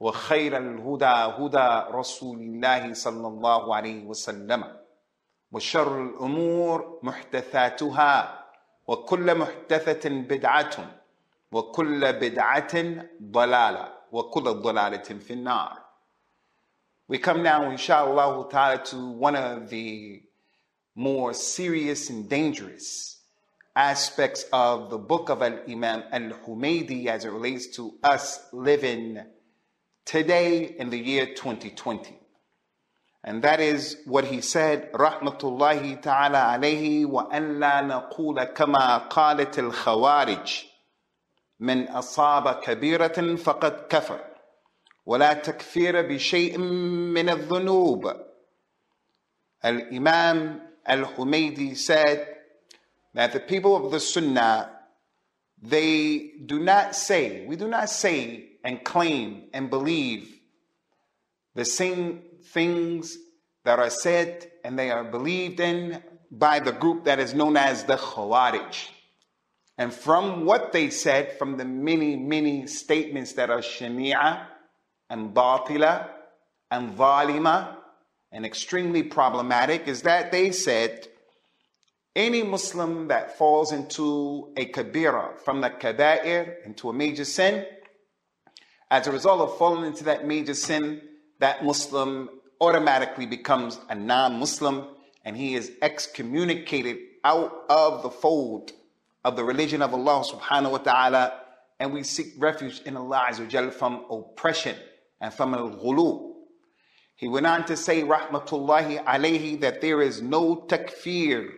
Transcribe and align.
وخير 0.00 0.56
الهدى 0.56 1.04
هدى 1.38 1.92
رسول 1.96 2.38
الله 2.38 2.94
صلى 2.94 3.26
الله 3.28 3.74
عليه 3.76 4.04
وسلم 4.06 4.76
وشر 5.52 6.02
الأمور 6.02 6.98
محدثاتها 7.02 8.44
وكل 8.88 9.34
محدثة 9.34 10.08
بدعة 10.10 10.76
وكل 11.52 12.12
بدعة 12.12 12.74
ضلالة 13.22 13.88
وكل 14.12 14.42
ضلالة 14.44 14.98
في 14.98 15.32
النار. 15.32 15.87
We 17.07 17.17
come 17.17 17.43
now, 17.43 17.69
inshallah 17.69 18.49
ta'ala, 18.49 18.83
to 18.85 19.11
one 19.11 19.35
of 19.35 19.69
the 19.69 20.21
more 20.95 21.33
serious 21.33 22.09
and 22.09 22.29
dangerous 22.29 23.21
aspects 23.75 24.45
of 24.53 24.89
the 24.89 24.97
book 24.97 25.29
of 25.29 25.41
Al 25.41 25.59
Imam 25.67 26.03
Al 26.11 26.31
Humaydi 26.45 27.07
as 27.07 27.25
it 27.25 27.31
relates 27.31 27.67
to 27.75 27.97
us 28.03 28.39
living 28.53 29.19
today 30.05 30.63
in 30.63 30.89
the 30.89 30.97
year 30.99 31.27
2020. 31.27 32.19
And 33.23 33.43
that 33.43 33.59
is 33.59 33.97
what 34.05 34.25
he 34.25 34.41
said, 34.41 34.91
Rahmatullahi 34.91 36.01
ta'ala 36.01 36.57
alayhi 36.57 37.05
wa 37.05 37.27
an 37.31 37.59
la 37.59 37.81
naqula 37.81 38.53
kama 38.53 39.07
qalat 39.09 39.57
al 39.57 39.71
khawarij 39.71 40.65
من 41.59 41.87
أصاب 41.87 42.59
كبيرة 42.59 43.35
فقد 43.35 43.85
كفر 43.89 44.19
ولا 45.07 45.33
تكفير 45.33 46.01
بشيء 46.01 46.57
من 46.57 47.29
الذنوب 47.29 48.13
Al-Imam 49.63 50.61
Al-Humaydi 50.85 51.77
said 51.77 52.35
that 53.13 53.31
the 53.31 53.39
people 53.39 53.77
of 53.77 53.91
the 53.91 53.99
Sunnah 53.99 54.69
they 55.61 56.33
do 56.45 56.59
not 56.59 56.93
say, 56.93 57.45
we 57.45 57.55
do 57.55 57.69
not 57.69 57.89
say 57.89 58.49
and 58.63 58.83
claim 58.83 59.43
and 59.53 59.69
believe 59.69 60.39
the 61.55 61.63
same 61.63 62.21
things 62.43 63.17
that 63.63 63.79
are 63.79 63.89
said 63.89 64.51
and 64.65 64.77
they 64.77 64.91
are 64.91 65.05
believed 65.05 65.61
in 65.61 66.03
by 66.29 66.59
the 66.59 66.73
group 66.73 67.05
that 67.05 67.19
is 67.19 67.33
known 67.33 67.55
as 67.55 67.85
the 67.85 67.95
Khawarij. 67.95 68.89
And 69.77 69.93
from 69.93 70.45
what 70.45 70.73
they 70.73 70.89
said, 70.89 71.37
from 71.37 71.57
the 71.57 71.65
many, 71.65 72.15
many 72.17 72.67
statements 72.67 73.33
that 73.33 73.49
are 73.49 73.59
Shani'ah 73.59 74.47
and 75.10 75.34
Batila 75.34 76.08
and 76.70 76.96
Zalima 76.96 77.76
and 78.30 78.44
extremely 78.44 79.02
problematic, 79.02 79.88
is 79.88 80.02
that 80.02 80.30
they 80.30 80.50
said 80.50 81.08
any 82.14 82.42
Muslim 82.42 83.08
that 83.08 83.38
falls 83.38 83.72
into 83.72 84.52
a 84.56 84.66
kabira 84.66 85.38
from 85.38 85.60
the 85.60 85.70
kaba'ir, 85.70 86.66
into 86.66 86.90
a 86.90 86.92
major 86.92 87.24
sin, 87.24 87.64
as 88.90 89.06
a 89.06 89.12
result 89.12 89.40
of 89.40 89.56
falling 89.56 89.84
into 89.84 90.04
that 90.04 90.26
major 90.26 90.54
sin, 90.54 91.00
that 91.38 91.64
Muslim 91.64 92.28
automatically 92.60 93.26
becomes 93.26 93.78
a 93.88 93.94
non 93.94 94.38
Muslim 94.38 94.86
and 95.24 95.36
he 95.36 95.54
is 95.54 95.72
excommunicated 95.82 96.98
out 97.24 97.52
of 97.68 98.02
the 98.02 98.10
fold 98.10 98.72
of 99.24 99.36
the 99.36 99.44
religion 99.44 99.82
of 99.82 99.92
Allah 99.92 100.24
subhanahu 100.24 100.72
wa 100.72 100.78
ta'ala. 100.78 101.40
And 101.78 101.92
we 101.92 102.02
seek 102.02 102.32
refuge 102.38 102.80
in 102.84 102.96
Allah 102.96 103.30
from 103.70 104.04
oppression 104.10 104.74
and 105.20 105.32
from 105.32 105.54
al 105.54 105.70
ghulu. 105.70 106.28
He 107.16 107.26
went 107.26 107.46
on 107.46 107.64
to 107.66 107.76
say, 107.76 108.02
Rahmatullahi 108.02 109.04
alayhi, 109.04 109.60
that 109.60 109.80
there 109.80 110.00
is 110.00 110.22
no 110.22 110.64
takfir 110.68 111.50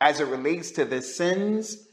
as 0.00 0.20
it 0.20 0.26
relates 0.26 0.72
to 0.72 0.84
the 0.84 1.02
sins. 1.02 1.86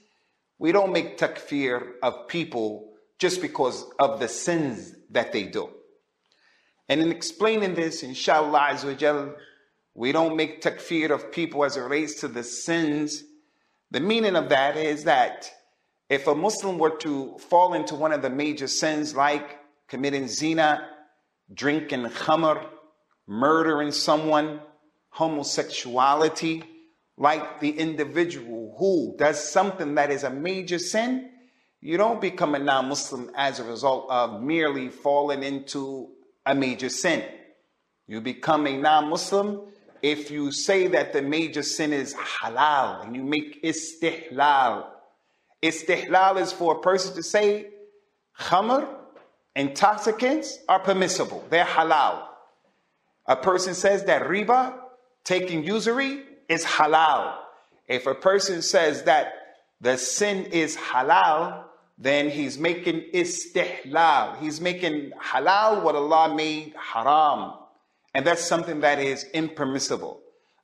We 0.57 0.71
don't 0.71 0.91
make 0.91 1.17
takfir 1.17 1.94
of 2.01 2.27
people 2.27 2.94
just 3.19 3.41
because 3.41 3.85
of 3.99 4.19
the 4.19 4.27
sins 4.27 4.95
that 5.11 5.31
they 5.33 5.44
do. 5.44 5.69
And 6.89 7.01
in 7.01 7.11
explaining 7.11 7.75
this, 7.75 8.01
inshallah 8.01 8.69
azawajal, 8.71 9.35
we 9.94 10.11
don't 10.11 10.35
make 10.35 10.61
takfir 10.61 11.11
of 11.11 11.31
people 11.31 11.63
as 11.63 11.77
it 11.77 11.81
relates 11.81 12.15
to 12.21 12.27
the 12.27 12.44
sins. 12.44 13.23
The 13.91 13.99
meaning 13.99 14.35
of 14.35 14.49
that 14.49 14.77
is 14.77 15.03
that 15.03 15.51
if 16.09 16.27
a 16.27 16.35
Muslim 16.35 16.77
were 16.77 16.97
to 16.97 17.38
fall 17.38 17.75
into 17.75 17.95
one 17.95 18.11
of 18.11 18.21
the 18.21 18.29
major 18.29 18.67
sins 18.67 19.15
like 19.15 19.59
committing 19.88 20.27
zina, 20.27 20.89
drinking 21.53 22.06
khamr, 22.06 22.66
murdering 23.28 23.91
someone, 23.91 24.59
homosexuality, 25.09 26.63
like 27.17 27.59
the 27.59 27.69
individual 27.69 28.75
who 28.78 29.16
does 29.17 29.41
something 29.41 29.95
that 29.95 30.11
is 30.11 30.23
a 30.23 30.29
major 30.29 30.79
sin, 30.79 31.29
you 31.81 31.97
don't 31.97 32.19
become 32.19 32.56
a 32.56 32.59
non 32.59 32.89
Muslim 32.89 33.31
as 33.35 33.59
a 33.59 33.63
result 33.63 34.09
of 34.09 34.41
merely 34.41 34.89
falling 34.89 35.44
into 35.44 36.09
a 36.45 36.53
major 36.53 36.89
sin. 36.89 37.23
You 38.07 38.22
become 38.22 38.67
a 38.67 38.77
non 38.77 39.09
Muslim 39.09 39.62
if 40.01 40.29
you 40.29 40.51
say 40.51 40.88
that 40.88 41.13
the 41.13 41.22
major 41.22 41.63
sin 41.63 41.94
is 41.94 42.13
halal 42.13 43.06
and 43.06 43.16
you 43.16 43.23
make 43.23 43.63
istihlal. 43.63 44.88
Istihlal 45.63 46.41
is 46.41 46.51
for 46.51 46.75
a 46.75 46.79
person 46.81 47.16
to 47.16 47.23
say 47.23 47.69
khamr, 48.39 48.88
intoxicants 49.54 50.58
are 50.69 50.81
permissible, 50.81 51.44
they're 51.50 51.64
halal. 51.64 52.25
A 53.26 53.36
person 53.36 53.75
says 53.75 54.04
that 54.04 54.22
riba, 54.22 54.75
taking 55.25 55.64
usury, 55.64 56.22
is 56.48 56.64
halal. 56.64 57.36
If 57.86 58.06
a 58.06 58.14
person 58.14 58.62
says 58.62 59.04
that 59.04 59.32
the 59.81 59.97
sin 59.97 60.47
is 60.47 60.76
halal, 60.76 61.64
then 61.98 62.31
he's 62.31 62.58
making 62.58 63.03
istihlal. 63.12 64.38
He's 64.38 64.60
making 64.60 65.12
halal 65.22 65.82
what 65.82 65.94
Allah 65.94 66.34
made 66.34 66.75
haram. 66.76 67.54
And 68.14 68.26
that's 68.26 68.42
something 68.42 68.81
that 68.81 68.98
is 68.98 69.25
impermissible. 69.34 70.20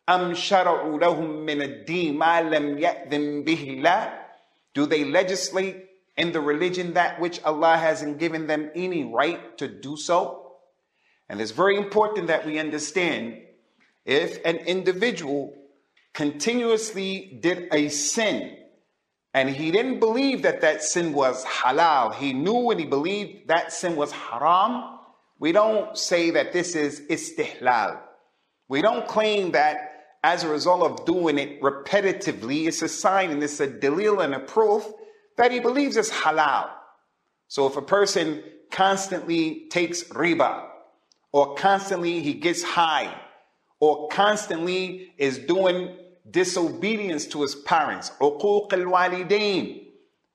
أم 0.09 0.35
شرعوا 0.35 0.99
لهم 0.99 1.45
من 1.47 1.63
الدين 1.63 2.17
ما 2.17 2.41
لم 2.41 2.79
يأذن 2.79 3.45
به 3.45 3.79
الله 3.79 4.13
Do 4.73 4.87
they 4.87 5.05
legislate 5.05 5.85
in 6.22 6.32
the 6.32 6.40
religion 6.40 6.94
that 6.94 7.20
which 7.20 7.42
Allah 7.44 7.78
hasn't 7.78 8.20
given 8.20 8.46
them 8.46 8.70
any 8.76 9.04
right 9.04 9.58
to 9.58 9.68
do 9.68 9.98
so? 9.98 10.54
And 11.28 11.42
it's 11.42 11.52
very 11.52 11.78
important 11.78 12.28
that 12.28 12.46
we 12.46 12.60
understand 12.60 13.42
if 14.06 14.40
an 14.46 14.58
individual 14.58 15.54
continuously 16.14 17.40
did 17.42 17.70
a 17.72 17.90
sin 17.90 18.56
and 19.34 19.50
he 19.50 19.72
didn't 19.72 20.00
believe 20.00 20.44
that 20.44 20.62
that 20.62 20.84
sin 20.84 21.14
was 21.14 21.44
halal, 21.44 22.14
he 22.14 22.34
knew 22.34 22.70
and 22.70 22.80
he 22.80 22.86
believed 22.86 23.48
that 23.48 23.74
sin 23.74 23.96
was 23.96 24.12
haram, 24.12 25.00
we 25.40 25.52
don't 25.52 25.98
say 25.98 26.30
that 26.32 26.54
this 26.54 26.76
is 26.76 27.02
istihlal. 27.10 28.00
We 28.68 28.84
don't 28.84 29.08
claim 29.08 29.54
that 29.54 30.18
as 30.24 30.44
a 30.44 30.50
result 30.50 30.84
of 30.84 31.06
doing 31.06 31.40
it 31.40 31.62
repetitively, 31.62 32.68
it's 32.68 32.84
a 32.84 32.90
sign 32.90 33.32
and 33.32 33.42
it's 33.42 33.60
a 33.60 33.68
dalil 33.68 34.24
and 34.24 34.36
a 34.36 34.40
proof 34.40 34.86
that 35.38 35.52
he 35.52 35.60
believes 35.60 35.98
is 35.98 36.12
halal. 36.12 36.70
So 37.48 37.68
if 37.68 37.78
a 37.78 37.82
person 37.82 38.44
constantly 38.70 39.68
takes 39.70 40.04
riba, 40.06 40.68
or 41.32 41.56
constantly 41.56 42.22
he 42.22 42.34
gets 42.34 42.64
high, 42.64 43.14
or 43.80 44.08
constantly 44.10 45.14
is 45.18 45.38
doing 45.40 45.98
disobedience 46.30 47.26
to 47.28 47.42
his 47.42 47.56
parents, 47.56 48.12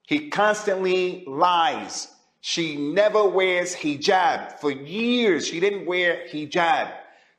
he 0.07 0.29
constantly 0.31 1.25
lies. 1.27 2.09
She 2.41 2.77
never 2.77 3.29
wears 3.29 3.75
hijab. 3.75 4.61
For 4.61 4.71
years, 4.71 5.49
she 5.49 5.59
didn't 5.59 5.87
wear 5.87 6.27
hijab. 6.31 6.93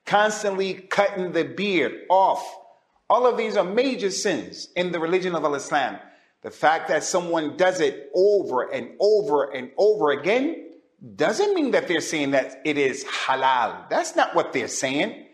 Constantly 0.06 0.74
cutting 0.74 1.31
the 1.31 1.45
beard 1.45 1.94
off. 2.09 2.45
All 3.09 3.25
of 3.25 3.38
these 3.38 3.56
are 3.56 3.63
major 3.63 4.12
sins 4.12 4.68
in 4.75 4.92
the 4.92 5.00
religion 5.00 5.33
of 5.33 5.56
Islam. 5.56 5.98
The 6.44 6.51
fact 6.51 6.88
that 6.89 7.04
someone 7.04 7.57
does 7.57 7.80
it 7.80 8.10
over 8.13 8.72
and 8.72 8.92
over 9.00 9.45
and 9.51 9.72
over 9.78 10.12
again 10.12 10.69
doesn't 11.16 11.54
mean 11.54 11.72
that 11.72 11.88
they're 11.88 12.01
saying 12.01 12.31
that 12.31 12.62
it 12.63 12.78
is 12.78 13.04
halal. 13.06 13.89
That's 13.89 14.16
not 14.16 14.36
what 14.36 14.54
they're 14.54 14.68
saying. 14.68 15.25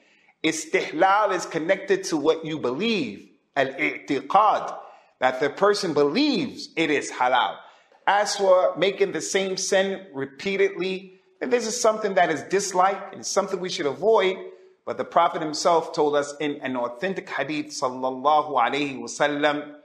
Istihlal 0.43 1.33
is 1.33 1.45
connected 1.45 2.03
to 2.05 2.17
what 2.17 2.45
you 2.45 2.59
believe, 2.59 3.29
al-i'tiqad, 3.55 4.77
that 5.19 5.39
the 5.39 5.49
person 5.49 5.93
believes 5.93 6.69
it 6.75 6.89
is 6.89 7.11
halal. 7.11 7.57
As 8.05 8.35
for 8.35 8.75
making 8.75 9.13
the 9.13 9.21
same 9.21 9.55
sin 9.55 10.07
repeatedly, 10.13 11.21
this 11.39 11.65
is 11.65 11.79
something 11.79 12.15
that 12.15 12.29
is 12.29 12.41
disliked 12.43 13.13
and 13.13 13.25
something 13.25 13.59
we 13.59 13.69
should 13.69 13.85
avoid. 13.85 14.37
But 14.85 14.97
the 14.97 15.05
Prophet 15.05 15.41
himself 15.41 15.93
told 15.93 16.15
us 16.15 16.33
in 16.41 16.57
an 16.61 16.75
authentic 16.75 17.29
hadith, 17.29 17.67
sallallahu 17.67 18.51
alayhi 18.51 18.99
wasallam, 18.99 19.75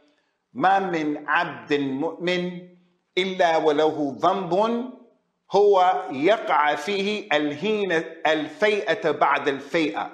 ما 0.59 0.79
من 0.79 1.29
عبد 1.29 1.73
مؤمن 1.75 2.69
إلا 3.19 3.57
وله 3.57 4.17
ذنب 4.19 4.53
هو 5.53 6.05
يقع 6.13 6.75
فيه 6.75 7.29
الهين 7.33 7.93
الفيئة 8.27 9.11
بعد 9.11 9.49
الفيئة 9.49 10.11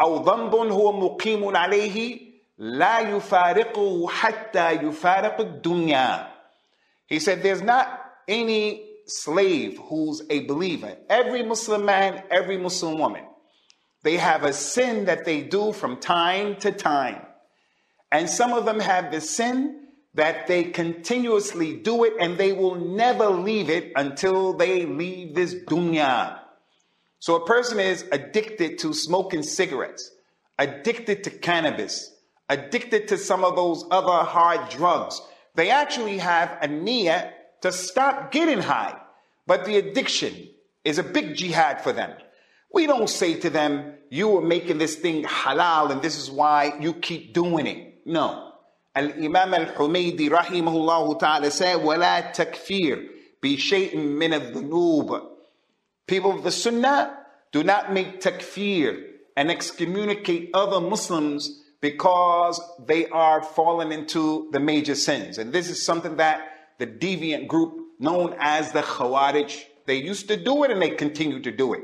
أو 0.00 0.16
ذنب 0.16 0.54
هو 0.54 0.92
مقيم 0.92 1.56
عليه 1.56 2.20
لا 2.58 2.98
يفارقه 3.00 4.08
حتى 4.08 4.70
يفارق 4.70 5.40
الدنيا 5.40 6.30
He 7.06 7.18
said 7.18 7.42
there's 7.42 7.62
not 7.62 7.88
any 8.28 8.86
slave 9.06 9.78
who's 9.88 10.22
a 10.30 10.46
believer. 10.46 10.96
Every 11.08 11.42
Muslim 11.42 11.84
man, 11.84 12.22
every 12.30 12.56
Muslim 12.56 12.98
woman, 12.98 13.24
they 14.04 14.16
have 14.16 14.44
a 14.44 14.52
sin 14.52 15.06
that 15.06 15.24
they 15.24 15.42
do 15.42 15.72
from 15.72 15.96
time 15.96 16.54
to 16.56 16.70
time. 16.70 17.22
And 18.12 18.28
some 18.28 18.52
of 18.52 18.64
them 18.64 18.80
have 18.80 19.12
the 19.12 19.20
sin 19.20 19.88
that 20.14 20.46
they 20.46 20.64
continuously 20.64 21.76
do 21.76 22.04
it 22.04 22.14
and 22.18 22.36
they 22.36 22.52
will 22.52 22.74
never 22.74 23.28
leave 23.28 23.70
it 23.70 23.92
until 23.94 24.52
they 24.52 24.84
leave 24.84 25.34
this 25.34 25.54
dunya. 25.54 26.38
So 27.20 27.36
a 27.36 27.46
person 27.46 27.78
is 27.78 28.04
addicted 28.10 28.78
to 28.78 28.92
smoking 28.92 29.42
cigarettes, 29.42 30.10
addicted 30.58 31.22
to 31.24 31.30
cannabis, 31.30 32.12
addicted 32.48 33.08
to 33.08 33.18
some 33.18 33.44
of 33.44 33.54
those 33.54 33.84
other 33.90 34.24
hard 34.24 34.68
drugs. 34.70 35.20
They 35.54 35.70
actually 35.70 36.18
have 36.18 36.58
a 36.62 36.66
niyyah 36.66 37.30
to 37.60 37.72
stop 37.72 38.32
getting 38.32 38.60
high, 38.60 38.98
but 39.46 39.64
the 39.64 39.76
addiction 39.76 40.48
is 40.84 40.98
a 40.98 41.02
big 41.02 41.36
jihad 41.36 41.82
for 41.82 41.92
them. 41.92 42.12
We 42.72 42.86
don't 42.86 43.08
say 43.08 43.38
to 43.40 43.50
them, 43.50 43.94
you 44.10 44.38
are 44.38 44.42
making 44.42 44.78
this 44.78 44.96
thing 44.96 45.24
halal 45.24 45.90
and 45.90 46.02
this 46.02 46.18
is 46.18 46.30
why 46.30 46.72
you 46.80 46.94
keep 46.94 47.34
doing 47.34 47.66
it. 47.66 47.89
No. 48.04 48.52
Al 48.94 49.12
Imam 49.22 49.54
al 49.54 49.66
Humaydi, 49.66 50.28
rahimahullah 50.28 51.18
ta'ala, 51.18 51.50
said, 51.50 51.76
Wala 51.76 52.32
takfir 52.34 53.06
bi 53.40 53.56
shay'in 53.56 54.16
min 54.18 54.32
al 54.32 54.40
dhunub. 54.40 55.28
People 56.06 56.32
of 56.32 56.42
the 56.42 56.50
Sunnah 56.50 57.18
do 57.52 57.62
not 57.62 57.92
make 57.92 58.20
takfir 58.20 59.04
and 59.36 59.50
excommunicate 59.50 60.50
other 60.54 60.80
Muslims 60.80 61.62
because 61.80 62.60
they 62.84 63.06
are 63.08 63.42
fallen 63.42 63.92
into 63.92 64.48
the 64.52 64.60
major 64.60 64.94
sins. 64.94 65.38
And 65.38 65.52
this 65.52 65.70
is 65.70 65.84
something 65.84 66.16
that 66.16 66.42
the 66.78 66.86
deviant 66.86 67.46
group 67.46 67.74
known 67.98 68.34
as 68.38 68.72
the 68.72 68.82
Khawarij, 68.82 69.64
they 69.86 69.96
used 69.96 70.28
to 70.28 70.36
do 70.36 70.64
it 70.64 70.70
and 70.70 70.80
they 70.80 70.90
continue 70.90 71.40
to 71.40 71.50
do 71.50 71.74
it. 71.74 71.82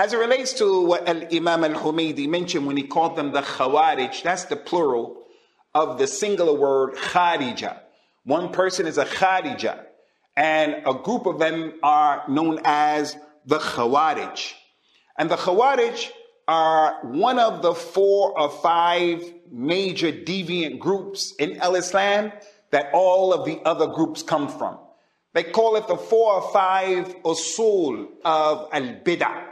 As 0.00 0.14
it 0.14 0.16
relates 0.16 0.54
to 0.54 0.80
what 0.80 1.06
Al 1.06 1.26
Imam 1.30 1.62
Al 1.62 1.78
Humaydi 1.78 2.26
mentioned 2.26 2.66
when 2.66 2.78
he 2.78 2.84
called 2.84 3.16
them 3.16 3.32
the 3.32 3.42
Khawarij, 3.42 4.22
that's 4.22 4.44
the 4.44 4.56
plural 4.56 5.26
of 5.74 5.98
the 5.98 6.06
singular 6.06 6.54
word 6.54 6.94
Kharija. 6.94 7.78
One 8.24 8.50
person 8.50 8.86
is 8.86 8.96
a 8.96 9.04
Kharija, 9.04 9.84
and 10.34 10.76
a 10.86 10.94
group 10.94 11.26
of 11.26 11.38
them 11.38 11.74
are 11.82 12.24
known 12.28 12.60
as 12.64 13.14
the 13.44 13.58
Khawarij. 13.58 14.54
And 15.18 15.30
the 15.30 15.36
Khawarij 15.36 16.08
are 16.48 17.00
one 17.02 17.38
of 17.38 17.60
the 17.60 17.74
four 17.74 18.40
or 18.40 18.48
five 18.48 19.22
major 19.52 20.10
deviant 20.10 20.78
groups 20.78 21.34
in 21.38 21.60
Al 21.60 21.74
Islam 21.74 22.32
that 22.70 22.88
all 22.94 23.34
of 23.34 23.44
the 23.44 23.60
other 23.66 23.88
groups 23.88 24.22
come 24.22 24.48
from. 24.48 24.78
They 25.34 25.42
call 25.42 25.76
it 25.76 25.88
the 25.88 25.98
four 25.98 26.40
or 26.40 26.52
five 26.54 27.14
usul 27.22 28.08
of 28.24 28.70
Al 28.72 28.94
Bid'ah. 29.04 29.49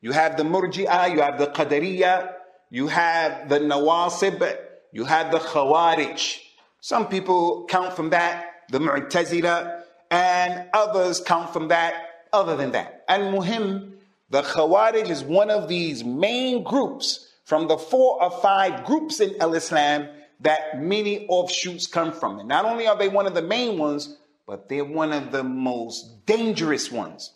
You 0.00 0.12
have 0.12 0.36
the 0.36 0.44
Murji'ah, 0.44 1.12
you 1.12 1.20
have 1.20 1.38
the 1.38 1.48
Qadariyah, 1.48 2.32
you 2.70 2.86
have 2.86 3.48
the 3.48 3.58
Nawasib, 3.58 4.56
you 4.92 5.04
have 5.04 5.32
the 5.32 5.38
Khawarij. 5.38 6.38
Some 6.80 7.08
people 7.08 7.66
count 7.68 7.94
from 7.94 8.10
that, 8.10 8.46
the 8.70 8.78
Mu'tazila, 8.78 9.82
and 10.10 10.68
others 10.72 11.20
count 11.20 11.52
from 11.52 11.68
that, 11.68 11.94
other 12.32 12.56
than 12.56 12.72
that. 12.72 13.04
And 13.08 13.34
Muhim, 13.34 13.94
the 14.30 14.42
Khawarij 14.42 15.10
is 15.10 15.24
one 15.24 15.50
of 15.50 15.68
these 15.68 16.04
main 16.04 16.62
groups 16.62 17.28
from 17.44 17.66
the 17.66 17.78
four 17.78 18.22
or 18.22 18.30
five 18.30 18.84
groups 18.84 19.20
in 19.20 19.34
Al 19.40 19.54
Islam 19.54 20.08
that 20.40 20.80
many 20.80 21.26
offshoots 21.26 21.86
come 21.86 22.12
from. 22.12 22.38
And 22.38 22.48
not 22.48 22.64
only 22.64 22.86
are 22.86 22.96
they 22.96 23.08
one 23.08 23.26
of 23.26 23.34
the 23.34 23.42
main 23.42 23.78
ones, 23.78 24.16
but 24.46 24.68
they're 24.68 24.84
one 24.84 25.12
of 25.12 25.32
the 25.32 25.42
most 25.42 26.24
dangerous 26.24 26.92
ones. 26.92 27.32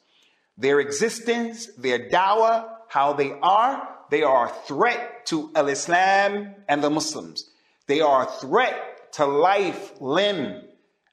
Their 0.58 0.80
existence, 0.80 1.66
their 1.78 2.10
dawah, 2.10 2.68
how 2.88 3.14
they 3.14 3.32
are, 3.42 3.88
they 4.10 4.22
are 4.22 4.46
a 4.46 4.52
threat 4.66 5.24
to 5.26 5.50
Al 5.54 5.68
Islam 5.68 6.54
and 6.68 6.84
the 6.84 6.90
Muslims. 6.90 7.48
They 7.86 8.02
are 8.02 8.24
a 8.24 8.30
threat 8.30 9.12
to 9.12 9.24
life, 9.24 9.92
limb, 10.00 10.62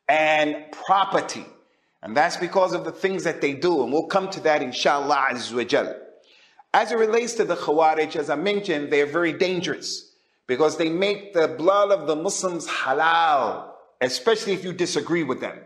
and 0.09 0.65
property. 0.71 1.45
And 2.01 2.15
that's 2.15 2.37
because 2.37 2.73
of 2.73 2.83
the 2.83 2.91
things 2.91 3.23
that 3.23 3.41
they 3.41 3.53
do. 3.53 3.83
And 3.83 3.91
we'll 3.91 4.07
come 4.07 4.29
to 4.31 4.39
that 4.41 4.61
inshallah 4.61 5.27
As 6.73 6.91
it 6.91 6.97
relates 6.97 7.33
to 7.35 7.45
the 7.45 7.55
Khawarij, 7.55 8.15
as 8.15 8.29
I 8.29 8.35
mentioned, 8.35 8.91
they're 8.91 9.05
very 9.05 9.33
dangerous 9.33 10.13
because 10.47 10.77
they 10.77 10.89
make 10.89 11.33
the 11.33 11.47
blood 11.47 11.91
of 11.91 12.07
the 12.07 12.15
Muslims 12.15 12.67
halal, 12.67 13.71
especially 14.01 14.53
if 14.53 14.63
you 14.63 14.73
disagree 14.73 15.23
with 15.23 15.39
them. 15.39 15.57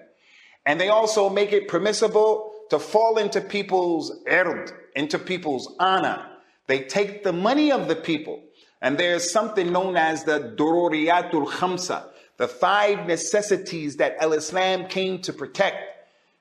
And 0.66 0.80
they 0.80 0.90
also 0.90 1.30
make 1.30 1.52
it 1.52 1.68
permissible 1.68 2.53
to 2.74 2.80
fall 2.80 3.20
into 3.20 3.40
people's 3.40 4.12
erd, 4.26 4.72
into 4.96 5.20
people's 5.20 5.76
honor. 5.80 6.26
They 6.66 6.80
take 6.80 7.24
the 7.24 7.32
money 7.32 7.72
of 7.72 7.88
the 7.88 7.96
people. 7.96 8.42
And 8.82 8.98
there's 8.98 9.30
something 9.30 9.72
known 9.72 9.96
as 9.96 10.24
the 10.24 10.56
Dururiyatul 10.58 11.50
Khamsa, 11.50 12.06
the 12.38 12.48
five 12.48 13.06
necessities 13.06 13.98
that 13.98 14.18
Al 14.20 14.34
Islam 14.34 14.88
came 14.88 15.22
to 15.22 15.32
protect. 15.32 15.78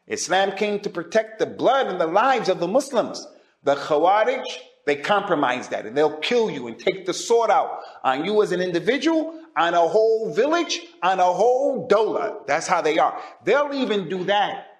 Islam 0.06 0.52
came 0.52 0.80
to 0.80 0.88
protect 0.88 1.38
the 1.38 1.44
blood 1.44 1.88
and 1.88 2.00
the 2.00 2.06
lives 2.06 2.48
of 2.48 2.60
the 2.60 2.66
Muslims. 2.66 3.26
The 3.64 3.74
Khawarij, 3.74 4.42
they 4.86 4.96
compromise 4.96 5.68
that 5.68 5.84
and 5.84 5.94
they'll 5.94 6.16
kill 6.16 6.50
you 6.50 6.66
and 6.66 6.78
take 6.78 7.04
the 7.04 7.12
sword 7.12 7.50
out 7.50 7.80
on 8.02 8.24
you 8.24 8.42
as 8.42 8.52
an 8.52 8.62
individual, 8.62 9.38
on 9.54 9.74
a 9.74 9.86
whole 9.86 10.32
village, 10.32 10.80
on 11.02 11.20
a 11.20 11.24
whole 11.24 11.86
dola. 11.86 12.46
That's 12.46 12.66
how 12.66 12.80
they 12.80 12.98
are. 12.98 13.20
They'll 13.44 13.74
even 13.74 14.08
do 14.08 14.24
that 14.24 14.71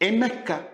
in 0.00 0.18
Mecca. 0.18 0.66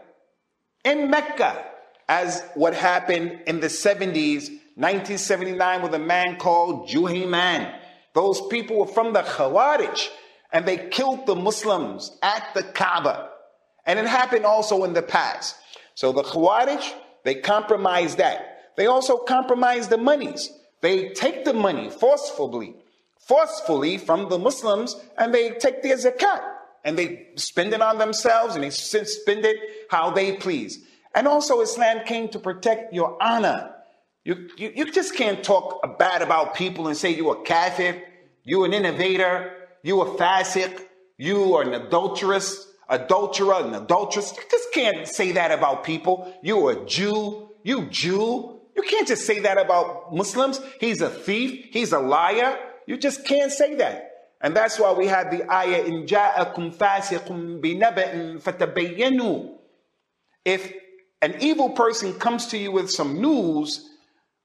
In 0.85 1.11
Mecca 1.11 1.65
as 2.09 2.43
what 2.55 2.75
happened 2.75 3.41
in 3.47 3.61
the 3.61 3.67
70s, 3.67 4.49
1979, 4.77 5.83
with 5.83 5.95
a 5.95 5.99
man 5.99 6.37
called 6.37 6.89
Juhayman. 6.89 7.75
Those 8.15 8.41
people 8.49 8.79
were 8.79 8.87
from 8.87 9.13
the 9.13 9.23
Khawarij 9.23 10.09
and 10.53 10.65
they 10.65 10.89
killed 10.89 11.27
the 11.27 11.35
Muslims 11.35 12.17
at 12.23 12.49
the 12.55 12.63
Kaaba. 12.63 13.31
And 13.85 13.99
it 13.99 14.07
happened 14.07 14.45
also 14.45 14.85
in 14.85 14.93
the 14.93 15.03
past. 15.03 15.57
So 15.95 16.13
the 16.13 16.23
Khawarij, 16.23 16.95
they 17.25 17.37
compromise 17.37 18.17
that. 18.17 18.73
They 18.77 18.87
also 18.87 19.17
compromise 19.17 19.89
the 19.89 19.99
monies. 19.99 20.51
They 20.83 21.09
take 21.11 21.45
the 21.45 21.55
money 21.55 21.91
forcefully, 21.91 22.75
forcefully 23.19 23.99
from 23.99 24.29
the 24.29 24.39
Muslims 24.39 24.95
and 25.19 25.35
they 25.35 25.51
take 25.51 25.83
their 25.83 25.97
zakat 25.97 26.56
and 26.87 26.97
they 26.97 27.27
spend 27.35 27.75
it 27.75 27.83
on 27.83 27.99
themselves 27.99 28.55
and 28.55 28.63
they 28.63 28.71
spend 28.71 29.45
it 29.45 29.57
how 29.91 30.13
they 30.13 30.37
please. 30.37 30.79
And 31.17 31.27
also, 31.27 31.61
Islam 31.61 32.05
came 32.07 32.29
to 32.29 32.39
protect 32.39 32.95
your 32.95 33.21
honor. 33.21 33.75
You, 34.25 34.49
you, 34.57 34.73
you 34.75 34.93
just 34.93 35.17
can't 35.17 35.43
talk 35.43 35.99
bad 35.99 36.23
about 36.23 36.55
people 36.55 36.87
and 36.87 36.97
say 36.97 37.13
you're 37.13 37.41
a 37.41 37.43
kafir, 37.43 38.01
you're 38.45 38.67
an 38.67 38.73
innovator, 38.73 39.53
you're 39.83 40.07
a 40.07 40.11
fasiq, 40.11 40.81
you 41.19 41.55
are 41.55 41.63
an 41.63 41.75
adulteress, 41.75 42.69
adulterer, 42.89 43.65
an 43.65 43.75
adulteress. 43.75 44.33
You 44.37 44.43
just 44.49 44.73
can't 44.73 45.09
say 45.09 45.33
that 45.33 45.51
about 45.51 45.83
people. 45.83 46.33
You're 46.41 46.71
a 46.71 46.87
Jew, 46.87 47.51
you 47.65 47.87
Jew. 47.87 48.61
You 48.77 48.83
can't 48.83 49.09
just 49.09 49.27
say 49.27 49.41
that 49.41 49.59
about 49.59 50.15
Muslims. 50.15 50.61
He's 50.79 51.01
a 51.01 51.11
thief, 51.11 51.67
he's 51.71 51.93
a 51.93 51.99
liar. 51.99 52.57
You 52.87 52.97
just 52.97 53.25
can't 53.27 53.51
say 53.51 53.75
that. 53.77 54.16
And 54.47 54.55
that's 54.55 54.79
why 54.79 54.93
we 54.93 55.09
have 55.09 55.33
the 55.33 55.53
ayah 55.53 55.83
in 55.83 56.07
ja'akum 56.07 56.73
fasiqum 56.73 57.61
binaba'in 57.61 58.41
fatabayyanu. 58.41 59.57
If 60.45 60.73
an 61.21 61.35
evil 61.41 61.71
person 61.71 62.15
comes 62.15 62.47
to 62.47 62.57
you 62.57 62.71
with 62.71 62.89
some 62.89 63.21
news, 63.21 63.91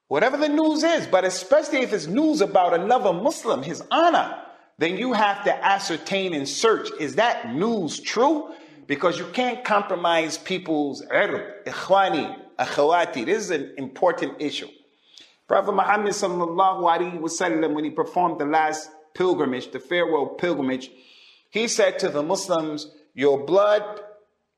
whatever 0.08 0.38
the 0.38 0.50
news 0.50 0.82
is, 0.82 1.06
but 1.06 1.24
especially 1.24 1.82
if 1.82 1.94
it's 1.94 2.08
news 2.08 2.42
about 2.42 2.74
another 2.74 3.14
Muslim, 3.14 3.62
his 3.62 3.84
honor, 3.92 4.40
then 4.80 4.98
you 4.98 5.14
have 5.14 5.44
to 5.44 5.54
ascertain 5.64 6.34
and 6.34 6.50
search 6.50 6.90
is 7.00 7.14
that 7.18 7.54
news 7.54 8.00
true? 8.00 8.50
Because 8.88 9.20
you 9.20 9.28
can't 9.34 9.64
compromise 9.64 10.36
people's 10.36 11.06
irb, 11.12 11.46
ikhwani, 11.68 12.40
akhawati. 12.58 13.28
This 13.28 13.44
is 13.44 13.52
an 13.52 13.76
important 13.78 14.42
issue. 14.42 14.70
Prophet 15.48 15.74
Muhammad 15.74 16.14
sallallahu 16.14 16.82
alaihi 16.82 17.20
wasallam, 17.20 17.76
when 17.76 17.84
he 17.84 17.92
performed 17.92 18.40
the 18.40 18.46
last 18.46 18.90
pilgrimage, 19.14 19.72
the 19.72 19.80
farewell 19.80 20.28
pilgrimage, 20.28 20.92
he 21.50 21.68
said 21.68 22.00
to 22.00 22.10
the 22.10 22.24
Muslims, 22.24 22.88
Your 23.14 23.46
blood 23.46 24.02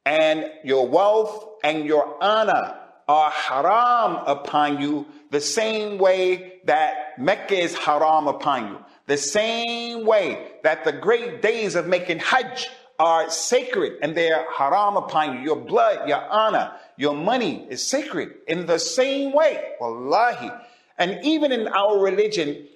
and 0.06 0.50
your 0.64 0.88
wealth 0.88 1.46
and 1.64 1.86
your 1.86 2.22
honor 2.24 2.78
are 3.08 3.32
haram 3.32 4.24
upon 4.28 4.82
you 4.82 5.06
the 5.32 5.42
same 5.42 5.98
way 5.98 6.62
that 6.66 7.20
Mecca 7.20 7.56
is 7.56 7.76
haram 7.76 8.28
upon 8.28 8.68
you. 8.70 8.78
The 9.08 9.18
same 9.18 10.06
way 10.06 10.52
that 10.64 10.86
the 10.86 10.94
great 10.94 11.42
days 11.42 11.76
of 11.76 11.88
making 11.88 12.20
Hajj 12.20 12.70
are 13.00 13.30
sacred 13.30 13.98
and 14.02 14.16
they 14.16 14.32
are 14.32 14.46
haram 14.52 14.96
upon 14.96 15.38
you. 15.38 15.44
Your 15.44 15.56
blood, 15.58 16.08
your 16.08 16.24
honor, 16.30 16.74
your 16.96 17.16
money 17.16 17.66
is 17.70 17.86
sacred 17.86 18.36
in 18.48 18.66
the 18.66 18.80
same 18.80 19.34
way. 19.34 19.72
Wallahi. 19.82 20.52
And 20.98 21.20
even 21.24 21.52
in 21.52 21.68
our 21.68 22.00
religion, 22.00 22.68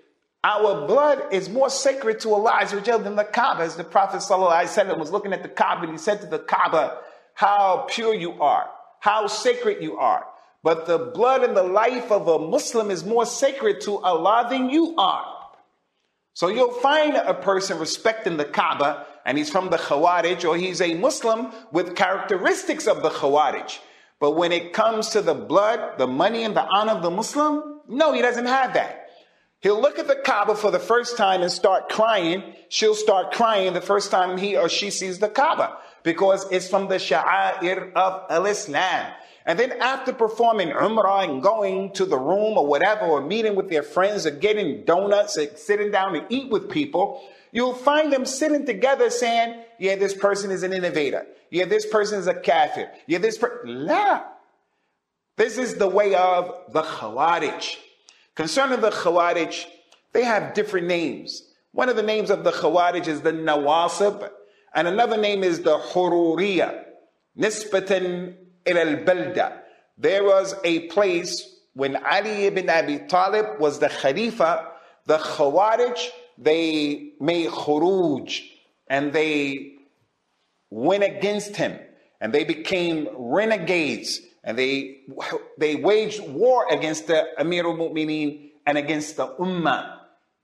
our 0.44 0.88
blood 0.88 1.34
is 1.34 1.50
more 1.50 1.70
sacred 1.70 2.20
to 2.22 2.34
Allah 2.34 2.66
than 2.70 3.16
the 3.16 3.24
Kaaba. 3.24 3.64
As 3.64 3.76
the 3.76 3.84
Prophet 3.84 4.18
ﷺ 4.18 4.98
was 4.98 5.12
looking 5.12 5.34
at 5.34 5.44
the 5.44 5.50
Kaaba 5.50 5.84
and 5.84 5.92
he 5.92 5.98
said 5.98 6.22
to 6.22 6.28
the 6.28 6.40
Kaaba, 6.40 7.00
How 7.34 7.88
pure 7.90 8.14
you 8.14 8.42
are, 8.42 8.70
how 9.00 9.28
sacred 9.28 9.82
you 9.82 9.98
are. 9.98 10.26
But 10.64 10.86
the 10.86 10.98
blood 10.98 11.44
and 11.44 11.56
the 11.56 11.64
life 11.64 12.12
of 12.12 12.28
a 12.28 12.40
Muslim 12.40 12.92
is 12.92 13.04
more 13.04 13.26
sacred 13.26 13.82
to 13.82 13.98
Allah 14.00 14.48
than 14.50 14.70
you 14.70 14.96
are. 14.98 15.26
So 16.34 16.50
you'll 16.50 16.72
find 16.72 17.16
a 17.16 17.34
person 17.34 17.80
respecting 17.80 18.38
the 18.38 18.46
Kaaba 18.46 19.06
and 19.26 19.38
he's 19.38 19.50
from 19.50 19.70
the 19.70 19.78
Khawarij 19.78 20.48
or 20.48 20.56
he's 20.56 20.82
a 20.82 20.94
Muslim 20.94 21.52
with 21.72 21.96
characteristics 21.96 22.88
of 22.88 23.02
the 23.02 23.10
Khawarij. 23.10 23.80
But 24.20 24.32
when 24.32 24.52
it 24.52 24.74
comes 24.74 25.10
to 25.10 25.22
the 25.22 25.34
blood, 25.34 25.98
the 25.98 26.08
money, 26.08 26.44
and 26.44 26.56
the 26.56 26.64
honor 26.64 26.94
of 26.94 27.04
the 27.04 27.12
Muslim, 27.12 27.82
no, 27.88 28.14
he 28.14 28.22
doesn't 28.22 28.46
have 28.46 28.74
that. 28.74 29.07
He'll 29.62 29.82
look 29.82 29.98
at 29.98 30.08
the 30.08 30.16
Kaaba 30.16 30.56
for 30.56 30.70
the 30.70 30.80
first 30.80 31.18
time 31.18 31.42
and 31.42 31.52
start 31.52 31.90
crying. 31.90 32.44
She'll 32.70 32.96
start 32.96 33.32
crying 33.32 33.74
the 33.74 33.82
first 33.82 34.12
time 34.12 34.38
he 34.38 34.56
or 34.56 34.70
she 34.70 34.92
sees 34.92 35.20
the 35.20 35.30
Kaaba 35.30 35.78
because 36.04 36.46
it's 36.52 36.70
from 36.70 36.88
the 36.88 36.96
sha'air 36.96 37.92
of 37.94 38.24
al-Islam. 38.30 39.14
And 39.48 39.58
then 39.58 39.72
after 39.82 40.14
performing 40.14 40.70
Umrah 40.70 41.28
and 41.28 41.42
going 41.42 41.94
to 41.94 42.06
the 42.06 42.18
room 42.18 42.58
or 42.58 42.68
whatever, 42.68 43.06
or 43.06 43.22
meeting 43.22 43.56
with 43.56 43.70
their 43.70 43.82
friends 43.82 44.26
or 44.26 44.32
getting 44.32 44.84
donuts 44.84 45.38
or 45.38 45.48
sitting 45.56 45.90
down 45.90 46.14
to 46.14 46.26
eat 46.30 46.52
with 46.52 46.70
people, 46.70 47.24
you'll 47.54 47.74
find 47.74 48.12
them 48.12 48.26
sitting 48.26 48.66
together 48.66 49.10
saying, 49.10 49.64
yeah, 49.80 49.96
this 49.96 50.14
person 50.14 50.52
is 50.52 50.64
an 50.64 50.74
innovator. 50.74 51.26
Yeah, 51.50 51.66
this 51.66 51.86
person 51.86 52.20
is 52.20 52.28
a 52.28 52.34
kafir. 52.34 52.92
Yeah, 53.08 53.20
this 53.20 53.38
person, 53.38 53.86
la. 53.86 54.24
This 55.38 55.58
is 55.58 55.76
the 55.76 55.88
way 55.88 56.14
of 56.14 56.74
the 56.74 56.82
Khawarij. 56.82 57.78
Concerning 58.38 58.82
the 58.82 58.92
Khawarij, 58.92 59.66
they 60.14 60.24
have 60.24 60.54
different 60.54 60.86
names. 60.86 61.42
One 61.72 61.90
of 61.90 61.96
the 61.96 62.04
names 62.04 62.30
of 62.30 62.44
the 62.44 62.52
Khawarij 62.52 63.08
is 63.08 63.22
the 63.22 63.32
Nawasib, 63.34 64.30
and 64.76 64.88
another 64.88 65.18
name 65.18 65.44
is 65.44 65.64
the 65.64 65.80
Hururiya. 65.80 66.84
Nisbatan 67.36 68.36
al-Balda. 68.68 69.58
There 69.98 70.24
was 70.24 70.54
a 70.64 70.88
place 70.90 71.56
when 71.74 71.96
Ali 72.06 72.46
ibn 72.46 72.70
Abi 72.70 73.00
Talib 73.08 73.60
was 73.60 73.80
the 73.80 73.90
Khalifa, 73.90 74.68
the 75.08 75.18
Khawarij, 75.18 76.10
they 76.38 77.14
made 77.20 77.50
khuruj 77.50 78.44
and 78.88 79.12
they 79.14 79.74
went 80.70 81.04
against 81.04 81.56
him 81.56 81.80
and 82.22 82.32
they 82.32 82.44
became 82.44 83.08
renegades 83.18 84.22
and 84.48 84.58
they 84.58 85.02
they 85.58 85.76
waged 85.76 86.22
war 86.22 86.66
against 86.72 87.08
the 87.08 87.28
Amir 87.38 87.66
al-Mu'mineen 87.66 88.52
and 88.66 88.78
against 88.78 89.18
the 89.18 89.28
Ummah. 89.28 90.00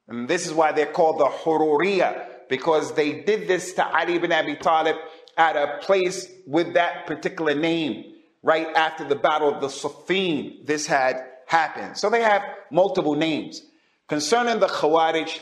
And 0.09 0.27
this 0.27 0.45
is 0.45 0.53
why 0.53 0.73
they're 0.73 0.91
called 0.91 1.19
the 1.19 1.25
Hururiya 1.25 2.27
because 2.49 2.93
they 2.95 3.21
did 3.21 3.47
this 3.47 3.73
to 3.75 3.87
Ali 3.87 4.15
ibn 4.15 4.33
Abi 4.33 4.57
Talib 4.57 4.97
at 5.37 5.55
a 5.55 5.79
place 5.81 6.27
with 6.45 6.73
that 6.73 7.07
particular 7.07 7.55
name 7.55 8.13
right 8.43 8.67
after 8.75 9.05
the 9.07 9.15
battle 9.15 9.49
of 9.55 9.61
the 9.61 9.67
Siffin, 9.67 10.65
this 10.65 10.85
had 10.85 11.15
happened. 11.47 11.97
So 11.97 12.09
they 12.09 12.21
have 12.21 12.43
multiple 12.71 13.15
names. 13.15 13.61
Concerning 14.09 14.59
the 14.59 14.67
Khawarij, 14.67 15.39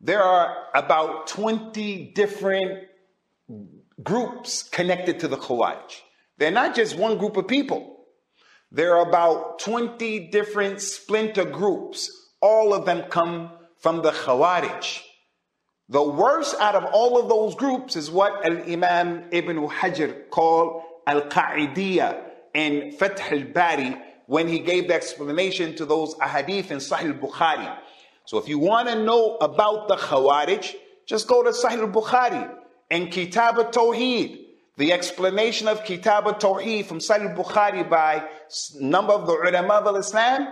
there 0.00 0.22
are 0.22 0.56
about 0.74 1.26
20 1.26 2.12
different 2.14 2.88
groups 4.02 4.62
connected 4.62 5.20
to 5.20 5.28
the 5.28 5.36
Khawarij. 5.36 6.00
They're 6.40 6.50
not 6.50 6.74
just 6.74 6.96
one 6.96 7.18
group 7.18 7.36
of 7.36 7.46
people. 7.46 7.98
There 8.72 8.96
are 8.96 9.06
about 9.06 9.58
20 9.58 10.30
different 10.30 10.80
splinter 10.80 11.44
groups. 11.44 12.10
All 12.40 12.72
of 12.72 12.86
them 12.86 13.10
come 13.10 13.50
from 13.76 14.00
the 14.00 14.10
Khawarij. 14.10 15.02
The 15.90 16.02
worst 16.02 16.56
out 16.58 16.76
of 16.76 16.84
all 16.94 17.20
of 17.20 17.28
those 17.28 17.54
groups 17.56 17.94
is 17.94 18.10
what 18.10 18.42
Al 18.46 18.62
Imam 18.62 19.24
Ibn 19.30 19.68
Hajar 19.68 20.30
called 20.30 20.82
Al 21.06 21.22
Qa'idiyya 21.22 22.22
in 22.54 22.92
Fath 22.92 23.20
al 23.32 23.44
Bari 23.44 23.94
when 24.26 24.48
he 24.48 24.60
gave 24.60 24.88
the 24.88 24.94
explanation 24.94 25.74
to 25.74 25.84
those 25.84 26.14
ahadith 26.14 26.70
in 26.70 26.78
Sahih 26.78 27.20
Bukhari. 27.20 27.76
So 28.24 28.38
if 28.38 28.48
you 28.48 28.58
want 28.58 28.88
to 28.88 29.04
know 29.04 29.36
about 29.42 29.88
the 29.88 29.96
Khawarij, 29.96 30.74
just 31.04 31.28
go 31.28 31.42
to 31.42 31.50
Sahih 31.50 31.92
Bukhari 31.92 32.50
and 32.90 33.12
Kitab 33.12 33.58
al 33.58 33.66
Tawheed. 33.66 34.46
The 34.76 34.92
explanation 34.92 35.68
of 35.68 35.84
Kitab 35.84 36.26
al 36.26 36.34
Tawheed 36.34 36.86
from 36.86 36.98
Sahih 36.98 37.36
Bukhari 37.36 37.88
by 37.88 38.26
number 38.80 39.12
of 39.12 39.26
the 39.26 39.32
ulama 39.32 39.74
of 39.74 39.96
Islam 39.96 40.48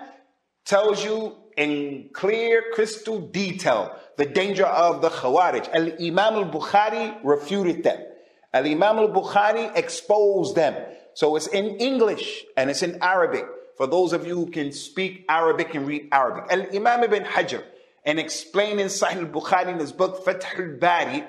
tells 0.64 1.04
you 1.04 1.34
in 1.56 2.10
clear, 2.12 2.64
crystal 2.72 3.20
detail 3.20 3.96
the 4.16 4.26
danger 4.26 4.66
of 4.66 5.00
the 5.00 5.08
Khawarij. 5.08 5.68
Al 5.72 6.04
Imam 6.04 6.34
al 6.34 6.50
Bukhari 6.50 7.18
refuted 7.22 7.84
them. 7.84 8.04
Al 8.52 8.66
Imam 8.66 8.98
al 8.98 9.08
Bukhari 9.08 9.75
exposed 9.76 10.56
them. 10.56 10.75
So 11.14 11.37
it's 11.37 11.46
in 11.46 11.76
English 11.76 12.44
and 12.56 12.68
it's 12.68 12.82
in 12.82 12.98
Arabic. 13.02 13.46
For 13.76 13.87
those 13.87 14.12
of 14.12 14.26
you 14.26 14.34
who 14.34 14.50
can 14.50 14.72
speak 14.72 15.25
Arabic 15.28 15.75
and 15.75 15.87
read 15.87 16.08
Arabic. 16.10 16.52
Al 16.52 16.76
Imam 16.76 17.04
ibn 17.04 17.25
Hajar, 17.25 17.62
in 18.04 18.18
explaining 18.18 18.87
Sahih 18.87 19.18
al 19.18 19.26
Bukhari 19.26 19.68
in 19.68 19.78
his 19.78 19.92
book 19.92 20.25
Fath 20.25 20.44
al 20.58 20.76
Bari, 20.80 21.25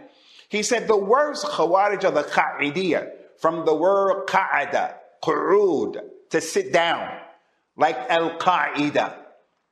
he 0.50 0.64
said 0.64 0.88
the 0.88 0.98
words 0.98 1.44
Khawarij 1.44 2.04
are 2.04 2.12
the 2.12 2.24
Qa'idiyah, 2.24 3.12
from 3.38 3.66
the 3.66 3.74
word 3.74 4.28
Qa'ada, 4.28 4.96
Qu'ud, 5.24 5.98
to 6.32 6.42
sit 6.42 6.74
down, 6.74 7.10
like 7.78 7.96
Al 8.10 8.38
Qa'ida. 8.38 9.16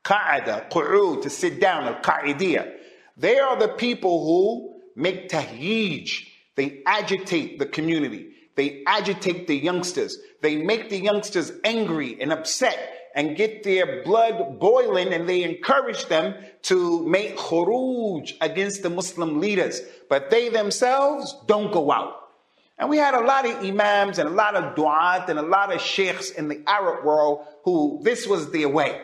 Qa'ada, 0.03 0.69
Qu'ud, 0.69 1.23
to 1.23 1.29
sit 1.29 1.59
down, 1.59 1.85
Al 1.85 2.01
Qa'idiyah. 2.01 2.71
They 3.17 3.39
are 3.39 3.57
the 3.57 3.69
people 3.69 4.23
who 4.23 4.81
make 4.95 5.29
tahyij, 5.29 6.09
they 6.55 6.81
agitate 6.85 7.59
the 7.59 7.65
community. 7.65 8.29
They 8.55 8.83
agitate 8.87 9.45
the 9.45 9.55
youngsters. 9.55 10.17
They 10.41 10.57
make 10.57 10.89
the 10.89 10.99
youngsters 10.99 11.51
angry 11.63 12.19
and 12.19 12.33
upset 12.33 12.96
and 13.17 13.35
get 13.35 13.63
their 13.63 14.03
blood 14.03 14.59
boiling 14.59 15.11
and 15.11 15.27
they 15.27 15.41
encourage 15.41 16.05
them 16.05 16.35
to 16.61 17.03
make 17.07 17.35
khuruj 17.35 18.33
against 18.41 18.83
the 18.83 18.91
Muslim 18.91 19.41
leaders. 19.41 19.81
But 20.07 20.29
they 20.29 20.49
themselves 20.49 21.35
don't 21.47 21.73
go 21.73 21.91
out. 21.91 22.13
And 22.77 22.91
we 22.91 22.97
had 22.97 23.15
a 23.15 23.21
lot 23.21 23.47
of 23.47 23.65
imams 23.65 24.19
and 24.19 24.29
a 24.29 24.31
lot 24.31 24.55
of 24.55 24.75
du'at 24.75 25.29
and 25.29 25.39
a 25.39 25.41
lot 25.41 25.73
of 25.73 25.81
sheikhs 25.81 26.29
in 26.29 26.47
the 26.47 26.61
Arab 26.67 27.03
world 27.03 27.43
who 27.63 27.99
this 28.03 28.27
was 28.27 28.51
their 28.51 28.69
way. 28.69 29.01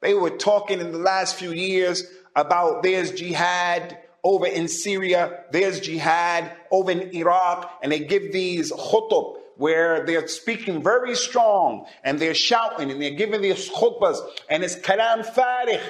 They 0.00 0.14
were 0.14 0.30
talking 0.30 0.80
in 0.80 0.90
the 0.90 0.98
last 0.98 1.36
few 1.36 1.52
years 1.52 2.04
about 2.34 2.82
there's 2.82 3.12
jihad, 3.12 3.96
over 4.24 4.46
in 4.46 4.66
Syria, 4.66 5.44
there's 5.52 5.78
jihad 5.78 6.50
over 6.72 6.90
in 6.90 7.14
Iraq, 7.14 7.78
and 7.80 7.92
they 7.92 8.00
give 8.00 8.32
these 8.32 8.72
khutub 8.72 9.36
where 9.56 10.04
they're 10.06 10.26
speaking 10.28 10.82
very 10.82 11.14
strong 11.14 11.86
and 12.04 12.18
they're 12.18 12.34
shouting 12.34 12.90
and 12.90 13.00
they're 13.00 13.10
giving 13.10 13.42
these 13.42 13.68
khutbas 13.70 14.18
and 14.48 14.62
it's 14.62 14.76
kalam 14.76 15.24
farigh 15.24 15.80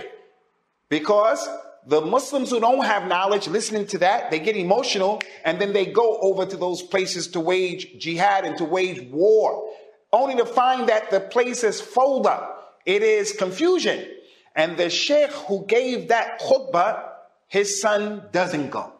because 0.88 1.48
the 1.86 2.00
Muslims 2.00 2.50
who 2.50 2.60
don't 2.60 2.84
have 2.84 3.08
knowledge 3.08 3.48
listening 3.48 3.86
to 3.88 3.98
that, 3.98 4.30
they 4.30 4.38
get 4.38 4.56
emotional 4.56 5.20
and 5.44 5.60
then 5.60 5.72
they 5.72 5.86
go 5.86 6.18
over 6.20 6.46
to 6.46 6.56
those 6.56 6.82
places 6.82 7.28
to 7.28 7.40
wage 7.40 7.98
jihad 7.98 8.44
and 8.44 8.56
to 8.58 8.64
wage 8.64 9.00
war, 9.10 9.68
only 10.12 10.36
to 10.36 10.44
find 10.44 10.88
that 10.88 11.10
the 11.10 11.20
place 11.20 11.64
is 11.64 11.80
fawda. 11.80 12.48
It 12.86 13.02
is 13.02 13.32
confusion. 13.32 14.06
And 14.54 14.76
the 14.76 14.90
sheikh 14.90 15.30
who 15.30 15.64
gave 15.66 16.08
that 16.08 16.40
khutbah 16.40 17.08
his 17.48 17.80
son 17.80 18.22
doesn't 18.32 18.70
go. 18.70 18.92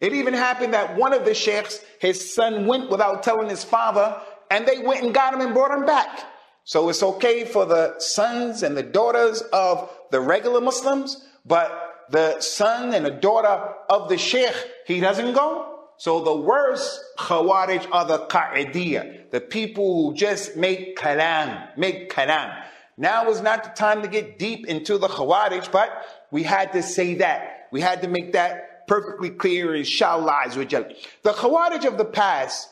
It 0.00 0.14
even 0.14 0.34
happened 0.34 0.72
that 0.74 0.96
one 0.96 1.12
of 1.12 1.24
the 1.24 1.34
sheikhs, 1.34 1.84
his 2.00 2.34
son 2.34 2.66
went 2.66 2.90
without 2.90 3.22
telling 3.22 3.50
his 3.50 3.64
father, 3.64 4.20
and 4.50 4.66
they 4.66 4.78
went 4.78 5.04
and 5.04 5.14
got 5.14 5.34
him 5.34 5.40
and 5.40 5.52
brought 5.52 5.70
him 5.70 5.84
back. 5.84 6.24
So 6.64 6.88
it's 6.88 7.02
okay 7.02 7.44
for 7.44 7.66
the 7.66 7.98
sons 7.98 8.62
and 8.62 8.76
the 8.76 8.82
daughters 8.82 9.42
of 9.52 9.90
the 10.10 10.20
regular 10.20 10.60
Muslims, 10.60 11.26
but 11.44 12.06
the 12.10 12.40
son 12.40 12.94
and 12.94 13.04
the 13.04 13.10
daughter 13.10 13.74
of 13.88 14.08
the 14.08 14.16
sheikh, 14.18 14.54
he 14.86 15.00
doesn't 15.00 15.34
go. 15.34 15.66
So 15.98 16.24
the 16.24 16.34
worst 16.34 16.98
khawarij 17.18 17.86
are 17.92 18.06
the 18.06 18.20
qa'idiyah, 18.26 19.30
the 19.30 19.40
people 19.40 20.10
who 20.10 20.16
just 20.16 20.56
make 20.56 20.96
kalam, 20.96 21.76
make 21.76 22.10
kalam. 22.10 22.56
Now 22.96 23.28
is 23.28 23.42
not 23.42 23.64
the 23.64 23.70
time 23.70 24.02
to 24.02 24.08
get 24.08 24.38
deep 24.38 24.66
into 24.66 24.96
the 24.96 25.08
khawarij, 25.08 25.70
but 25.70 25.90
We 26.30 26.42
had 26.44 26.72
to 26.72 26.82
say 26.82 27.14
that. 27.14 27.68
We 27.72 27.80
had 27.80 28.02
to 28.02 28.08
make 28.08 28.32
that 28.32 28.69
perfectly 28.90 29.30
clear, 29.30 29.72
inshallah. 29.76 30.42
The 30.52 30.96
Khawarij 31.24 31.84
of 31.86 31.96
the 31.96 32.04
past, 32.04 32.68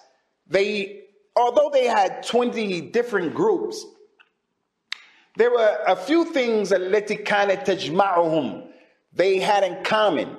they, 0.49 1.05
although 1.37 1.71
they 1.73 1.87
had 1.87 2.25
20 2.27 2.81
different 2.91 3.37
groups, 3.37 3.87
there 5.37 5.53
were 5.53 5.79
a 5.87 5.95
few 5.95 6.25
things 6.33 6.71
that 6.71 6.81
they 9.13 9.39
had 9.39 9.63
in 9.63 9.85
common. 9.85 10.37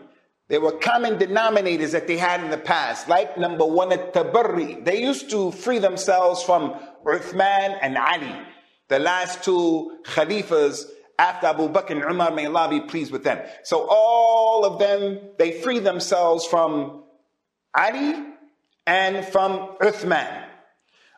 There 0.49 0.59
were 0.59 0.73
common 0.73 1.17
denominators 1.17 1.91
that 1.91 2.07
they 2.07 2.17
had 2.17 2.43
in 2.43 2.49
the 2.49 2.57
past, 2.57 3.07
like 3.07 3.37
number 3.37 3.65
one, 3.65 3.93
at 3.93 4.13
tabarri. 4.13 4.83
They 4.83 5.01
used 5.01 5.29
to 5.29 5.51
free 5.51 5.79
themselves 5.79 6.43
from 6.43 6.73
Uthman 7.05 7.79
and 7.81 7.97
Ali, 7.97 8.35
the 8.89 8.99
last 8.99 9.45
two 9.45 9.99
Khalifas 10.03 10.87
after 11.19 11.47
Abu 11.47 11.67
Bakr 11.67 11.91
and 11.91 12.03
Umar, 12.03 12.31
may 12.31 12.45
Allah 12.45 12.69
be 12.69 12.79
pleased 12.79 13.11
with 13.11 13.25
them. 13.25 13.39
So 13.63 13.85
all 13.89 14.63
of 14.63 14.79
them, 14.79 15.19
they 15.37 15.51
free 15.51 15.79
themselves 15.79 16.45
from 16.45 17.03
Ali 17.75 18.15
and 18.87 19.25
from 19.25 19.75
Uthman. 19.81 20.45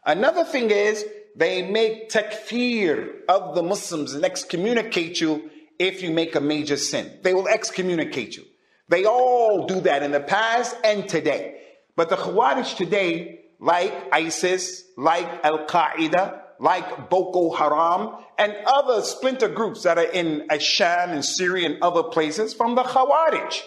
Another 0.03 0.43
thing 0.43 0.71
is, 0.71 1.05
they 1.35 1.61
make 1.61 2.09
takfir 2.09 3.23
of 3.29 3.55
the 3.55 3.61
Muslims 3.61 4.13
and 4.13 4.25
excommunicate 4.25 5.21
you 5.21 5.49
if 5.77 6.01
you 6.01 6.09
make 6.09 6.35
a 6.35 6.41
major 6.41 6.77
sin. 6.77 7.19
They 7.21 7.35
will 7.35 7.47
excommunicate 7.47 8.35
you. 8.35 8.43
They 8.89 9.05
all 9.05 9.67
do 9.67 9.81
that 9.81 10.01
in 10.01 10.11
the 10.11 10.19
past 10.19 10.75
and 10.83 11.07
today. 11.07 11.61
But 11.95 12.09
the 12.09 12.17
Khawarij 12.17 12.75
today, 12.75 13.41
like 13.59 13.93
ISIS, 14.11 14.83
like 14.97 15.27
Al 15.45 15.67
Qaeda, 15.67 16.40
like 16.61 17.09
Boko 17.09 17.51
Haram, 17.51 18.15
and 18.37 18.55
other 18.67 19.01
splinter 19.01 19.49
groups 19.49 19.81
that 19.81 19.97
are 19.97 20.11
in 20.11 20.45
Ash-Sham 20.51 21.09
and 21.09 21.25
Syria 21.25 21.67
and 21.67 21.81
other 21.81 22.03
places 22.03 22.53
from 22.53 22.75
the 22.75 22.83
Khawarij. 22.83 23.63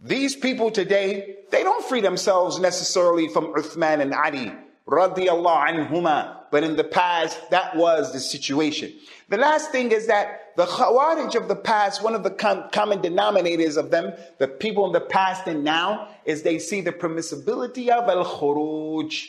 These 0.00 0.36
people 0.36 0.70
today, 0.70 1.38
they 1.50 1.64
don't 1.64 1.84
free 1.84 2.00
themselves 2.00 2.60
necessarily 2.60 3.28
from 3.28 3.52
Uthman 3.54 4.00
and 4.00 4.14
Ali, 4.14 4.52
radiallahu 4.86 5.90
anhuma, 5.90 6.36
but 6.52 6.62
in 6.62 6.76
the 6.76 6.84
past, 6.84 7.50
that 7.50 7.74
was 7.74 8.12
the 8.12 8.20
situation. 8.20 8.92
The 9.28 9.38
last 9.38 9.72
thing 9.72 9.90
is 9.90 10.06
that 10.06 10.54
the 10.56 10.66
Khawarij 10.66 11.34
of 11.34 11.48
the 11.48 11.56
past, 11.56 12.00
one 12.04 12.14
of 12.14 12.22
the 12.22 12.30
com- 12.30 12.70
common 12.70 13.00
denominators 13.00 13.76
of 13.76 13.90
them, 13.90 14.12
the 14.38 14.46
people 14.46 14.86
in 14.86 14.92
the 14.92 15.00
past 15.00 15.48
and 15.48 15.64
now, 15.64 16.10
is 16.24 16.42
they 16.42 16.60
see 16.60 16.80
the 16.80 16.92
permissibility 16.92 17.88
of 17.88 18.08
al 18.08 18.24
khuruj, 18.24 19.26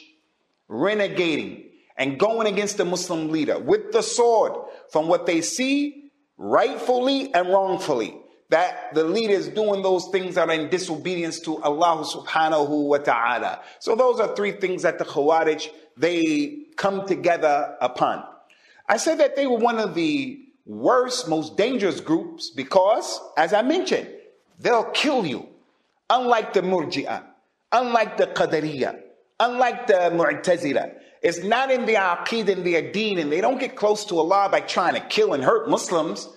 renegating 0.69 1.64
and 1.97 2.19
going 2.19 2.47
against 2.47 2.77
the 2.77 2.85
Muslim 2.85 3.29
leader 3.29 3.57
with 3.59 3.91
the 3.91 4.03
sword 4.03 4.53
from 4.91 5.07
what 5.07 5.25
they 5.25 5.41
see 5.41 6.11
rightfully 6.37 7.33
and 7.33 7.49
wrongfully. 7.49 8.17
That 8.49 8.93
the 8.93 9.03
leader 9.03 9.33
is 9.33 9.47
doing 9.47 9.81
those 9.81 10.07
things 10.09 10.35
that 10.35 10.49
are 10.49 10.53
in 10.53 10.69
disobedience 10.69 11.39
to 11.41 11.61
Allah 11.63 12.05
subhanahu 12.05 12.87
wa 12.87 12.97
ta'ala. 12.97 13.61
So 13.79 13.95
those 13.95 14.19
are 14.19 14.35
three 14.35 14.51
things 14.51 14.83
that 14.83 14.99
the 14.99 15.05
Khawarij, 15.05 15.67
they 15.97 16.65
come 16.75 17.07
together 17.07 17.75
upon. 17.81 18.23
I 18.87 18.97
said 18.97 19.17
that 19.17 19.35
they 19.35 19.47
were 19.47 19.57
one 19.57 19.79
of 19.79 19.95
the 19.95 20.39
worst, 20.65 21.27
most 21.27 21.57
dangerous 21.57 21.99
groups 21.99 22.51
because, 22.51 23.19
as 23.35 23.51
I 23.51 23.63
mentioned, 23.63 24.09
they'll 24.59 24.91
kill 24.91 25.25
you. 25.25 25.49
Unlike 26.09 26.53
the 26.53 26.61
Murji'ah, 26.61 27.23
unlike 27.71 28.17
the 28.17 28.27
Qadariyah, 28.27 29.01
unlike 29.39 29.87
the 29.87 30.11
Mu'tazila. 30.13 30.93
It's 31.25 31.43
not 31.43 31.71
in 31.71 31.87
their 31.87 32.01
aqid 32.01 32.49
and 32.49 32.63
their 32.63 32.91
deen, 32.91 33.17
and 33.17 33.31
they 33.31 33.41
don't 33.41 33.59
get 33.59 33.75
close 33.75 34.05
to 34.05 34.19
Allah 34.19 34.47
by 34.51 34.59
trying 34.59 34.93
to 34.93 34.99
kill 34.99 35.33
and 35.33 35.43
hurt 35.43 35.67
Muslims. 35.67 36.29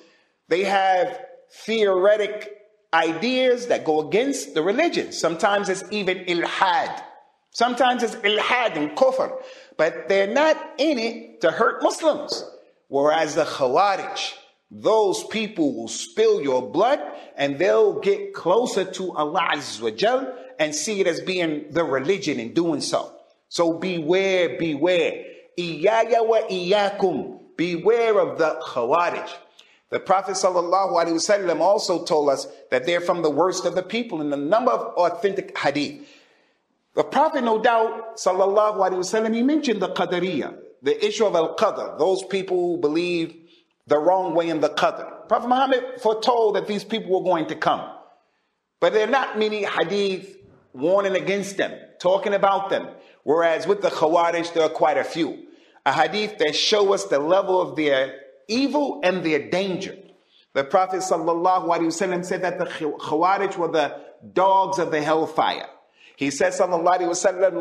They 0.49 0.65
have 0.65 1.21
theoretic 1.67 2.51
ideas 2.95 3.67
that 3.67 3.85
go 3.85 4.09
against 4.09 4.55
the 4.55 4.63
religion. 4.63 5.13
Sometimes 5.13 5.69
it's 5.69 5.85
even 5.91 6.21
ilhad. 6.25 7.03
Sometimes 7.51 8.03
it's 8.03 8.17
ilhad 8.17 8.77
and 8.77 8.97
kufr 8.97 9.31
but 9.77 10.09
they're 10.09 10.33
not 10.33 10.57
in 10.79 10.99
it 10.99 11.43
to 11.43 11.51
hurt 11.51 11.83
Muslims. 11.83 12.43
Whereas 12.89 13.35
the 13.35 13.45
Khawarij, 13.45 14.33
those 14.71 15.23
people 15.25 15.75
will 15.75 15.89
spill 15.89 16.41
your 16.41 16.63
blood 16.63 17.01
and 17.37 17.59
they'll 17.59 18.01
get 18.01 18.33
closer 18.33 18.87
to 18.87 19.13
Allah 19.13 19.51
Azza 19.53 20.35
and 20.59 20.75
see 20.75 21.01
it 21.01 21.07
as 21.07 21.21
being 21.21 21.67
the 21.73 21.85
religion 21.85 22.41
in 22.41 22.55
doing 22.55 22.81
so. 22.81 23.18
So 23.49 23.75
beware, 23.75 24.59
beware. 24.59 25.25
Iyaya 25.59 26.27
wa 26.27 26.41
iyakum. 26.51 27.41
Beware 27.57 28.21
of 28.21 28.39
the 28.39 28.61
Khawarij. 28.63 29.29
The 29.91 30.01
Prophet 30.01 30.33
ﷺ 30.33 31.61
also 31.61 32.05
told 32.05 32.29
us 32.29 32.47
that 32.71 32.85
they're 32.85 33.01
from 33.01 33.23
the 33.23 33.31
worst 33.31 33.65
of 33.65 33.75
the 33.75 33.83
people 33.83 34.21
in 34.21 34.33
a 34.33 34.37
number 34.37 34.71
of 34.71 34.95
authentic 34.97 35.57
hadith. 35.57 36.07
The 36.95 37.05
Prophet, 37.05 37.43
no 37.43 37.63
doubt, 37.63 38.17
wasallam, 38.17 39.35
he 39.35 39.43
mentioned 39.43 39.81
the 39.81 39.89
Qadariya, 39.89 40.57
the 40.83 41.05
issue 41.05 41.25
of 41.25 41.35
al-Qadr, 41.35 41.99
those 41.99 42.23
people 42.25 42.75
who 42.75 42.81
believe 42.81 43.35
the 43.87 43.99
wrong 43.99 44.35
way 44.35 44.51
in 44.51 44.61
the 44.61 44.69
Qadr. 44.69 45.27
Prophet 45.29 45.49
Muhammad 45.49 45.85
foretold 46.01 46.57
that 46.57 46.67
these 46.67 46.85
people 46.85 47.19
were 47.19 47.25
going 47.25 47.47
to 47.47 47.55
come. 47.55 47.89
But 48.81 48.93
there 48.93 49.07
are 49.07 49.11
not 49.11 49.39
many 49.39 49.65
hadith 49.65 50.37
warning 50.73 51.17
against 51.17 51.57
them, 51.57 51.73
talking 51.99 52.35
about 52.35 52.69
them. 52.69 52.89
Whereas 53.25 53.67
with 53.67 53.83
the 53.83 53.91
Khawarij, 53.91 54.55
there 54.55 54.65
are 54.65 54.69
quite 54.69 54.97
a 54.97 55.05
few. 55.05 55.47
A 55.85 55.93
hadith 55.93 56.39
that 56.39 56.55
show 56.55 56.93
us 56.93 57.05
the 57.05 57.19
level 57.19 57.61
of 57.61 57.77
their 57.77 58.21
evil 58.49 59.01
and 59.03 59.25
their 59.25 59.49
danger. 59.51 59.97
The 60.55 60.65
Prophet 60.65 61.01
alaihi 61.01 61.67
wasallam 61.67 62.25
said 62.25 62.43
that 62.43 62.59
the 62.59 62.65
Khawarij 62.67 63.57
were 63.57 63.71
the 63.71 64.01
dogs 64.33 64.79
of 64.79 64.91
the 64.91 65.01
hellfire. 65.03 65.69
He 66.17 66.31
said, 66.33 66.53
sallallahu 66.53 66.99
alayhi 66.99 67.11
wasallam, 67.11 67.59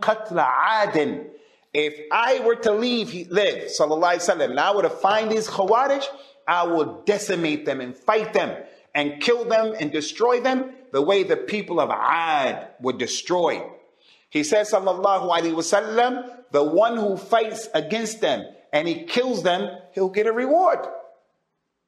qatla 0.00 0.48
adin. 0.70 1.26
If 1.72 1.94
I 2.12 2.38
were 2.38 2.54
to 2.54 2.72
leave, 2.72 3.10
he 3.10 3.24
live, 3.24 3.64
sallallahu 3.64 4.14
alayhi 4.14 4.36
wasallam, 4.36 4.50
and 4.50 4.60
I 4.60 4.72
were 4.72 4.82
to 4.82 4.90
find 4.90 5.30
these 5.30 5.48
khawarij, 5.48 6.04
I 6.46 6.66
will 6.66 7.02
decimate 7.04 7.66
them 7.66 7.80
and 7.80 7.96
fight 7.96 8.32
them 8.32 8.62
and 8.94 9.20
kill 9.20 9.44
them 9.44 9.74
and 9.80 9.90
destroy 9.90 10.40
them 10.40 10.72
the 10.94 11.02
way 11.02 11.24
the 11.24 11.36
people 11.36 11.80
of 11.80 11.90
Ad 11.90 12.68
were 12.80 12.92
destroyed. 12.92 13.64
He 14.30 14.44
says, 14.44 14.70
sallallahu 14.70 15.28
alayhi 15.28 15.52
wasallam, 15.52 16.24
the 16.52 16.62
one 16.62 16.96
who 16.96 17.16
fights 17.16 17.68
against 17.74 18.20
them 18.20 18.46
and 18.72 18.86
he 18.86 19.02
kills 19.02 19.42
them, 19.42 19.76
he'll 19.92 20.08
get 20.08 20.28
a 20.28 20.32
reward. 20.32 20.78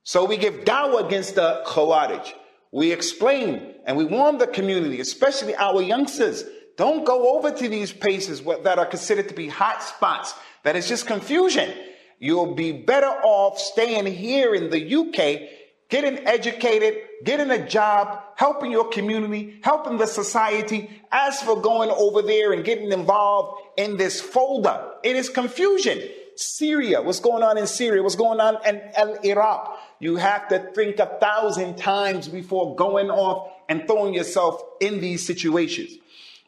So 0.02 0.24
we 0.24 0.36
give 0.36 0.64
dawah 0.64 1.06
against 1.06 1.36
the 1.36 1.62
khawarij. 1.66 2.32
We 2.72 2.90
explain 2.90 3.76
and 3.86 3.96
we 3.96 4.04
warn 4.04 4.38
the 4.38 4.48
community, 4.48 4.98
especially 4.98 5.54
our 5.54 5.80
youngsters, 5.80 6.42
don't 6.76 7.06
go 7.06 7.36
over 7.36 7.52
to 7.52 7.68
these 7.68 7.92
places 7.92 8.42
that 8.64 8.80
are 8.80 8.86
considered 8.86 9.28
to 9.28 9.34
be 9.34 9.46
hot 9.46 9.84
spots. 9.84 10.34
That 10.64 10.74
is 10.74 10.88
just 10.88 11.06
confusion. 11.06 11.72
You'll 12.18 12.56
be 12.56 12.72
better 12.72 13.06
off 13.06 13.60
staying 13.60 14.06
here 14.06 14.52
in 14.52 14.70
the 14.70 14.96
UK, 14.96 15.48
getting 15.88 16.27
educated, 16.27 16.99
getting 17.25 17.51
a 17.51 17.66
job, 17.66 18.22
helping 18.35 18.70
your 18.70 18.88
community, 18.88 19.59
helping 19.62 19.99
the 19.99 20.07
society. 20.07 21.03
As 21.12 21.40
for 21.42 21.61
going 21.61 21.90
over 21.90 22.22
there 22.22 22.53
and 22.53 22.64
getting 22.64 22.92
involved 22.92 23.62
in 23.77 23.96
this 23.96 24.20
fawda, 24.20 24.94
it 25.03 25.16
is 25.16 25.29
confusion. 25.29 26.01
Syria, 26.37 27.01
what's 27.01 27.20
going 27.20 27.42
on 27.42 27.57
in 27.57 27.66
Syria, 27.66 28.03
what's 28.03 28.16
going 28.16 28.40
on 28.40 28.59
in 28.66 28.83
El 28.94 29.14
Iraq. 29.25 29.79
You 30.01 30.16
have 30.16 30.49
to 30.49 30.59
think 30.75 30.99
a 30.99 31.07
thousand 31.18 31.77
times 31.79 32.29
before 32.29 32.77
going 32.77 33.11
off 33.11 33.53
and 33.68 33.87
throwing 33.87 34.12
yourself 34.12 34.62
in 34.81 35.01
these 35.01 35.27
situations. 35.27 35.96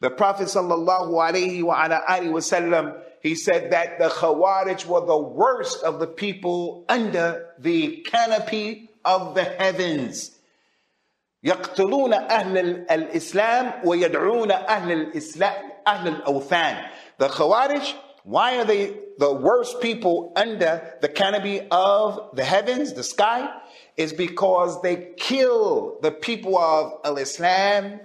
The 0.01 0.11
Prophet 0.11 0.49
sallallahu 0.49 1.11
alaihi 1.11 1.63
wasallam, 1.63 3.01
he 3.23 3.35
said 3.35 3.73
that 3.73 3.99
the 3.99 4.09
Khawarij 4.09 4.85
were 4.87 5.05
the 5.05 5.19
worst 5.19 5.83
of 5.83 5.99
the 5.99 6.07
people 6.07 6.85
under 6.89 7.47
the 7.59 8.03
canopy 8.07 8.88
of 9.06 9.36
the 9.36 9.44
heavens. 9.44 10.32
يقتلون 11.44 12.14
أهل 12.14 12.58
الإسلام 12.92 13.86
ويدعون 13.86 14.52
أهل 14.52 14.92
الإسلام 14.92 15.72
أهل 15.88 16.08
الأوثان. 16.08 16.86
The 17.18 17.28
Khawarij 17.28 17.96
why 18.24 18.58
are 18.58 18.66
they 18.66 18.96
the 19.18 19.34
worst 19.34 19.82
people 19.82 20.32
under 20.36 20.96
the 21.02 21.10
canopy 21.10 21.68
of 21.70 22.30
the 22.34 22.44
heavens, 22.44 22.94
the 22.94 23.04
sky? 23.04 23.50
Is 23.98 24.14
because 24.14 24.82
they 24.82 25.12
kill 25.18 26.00
the 26.02 26.12
people 26.12 26.58
of 26.58 26.94
Al 27.04 27.18
Islam 27.18 28.00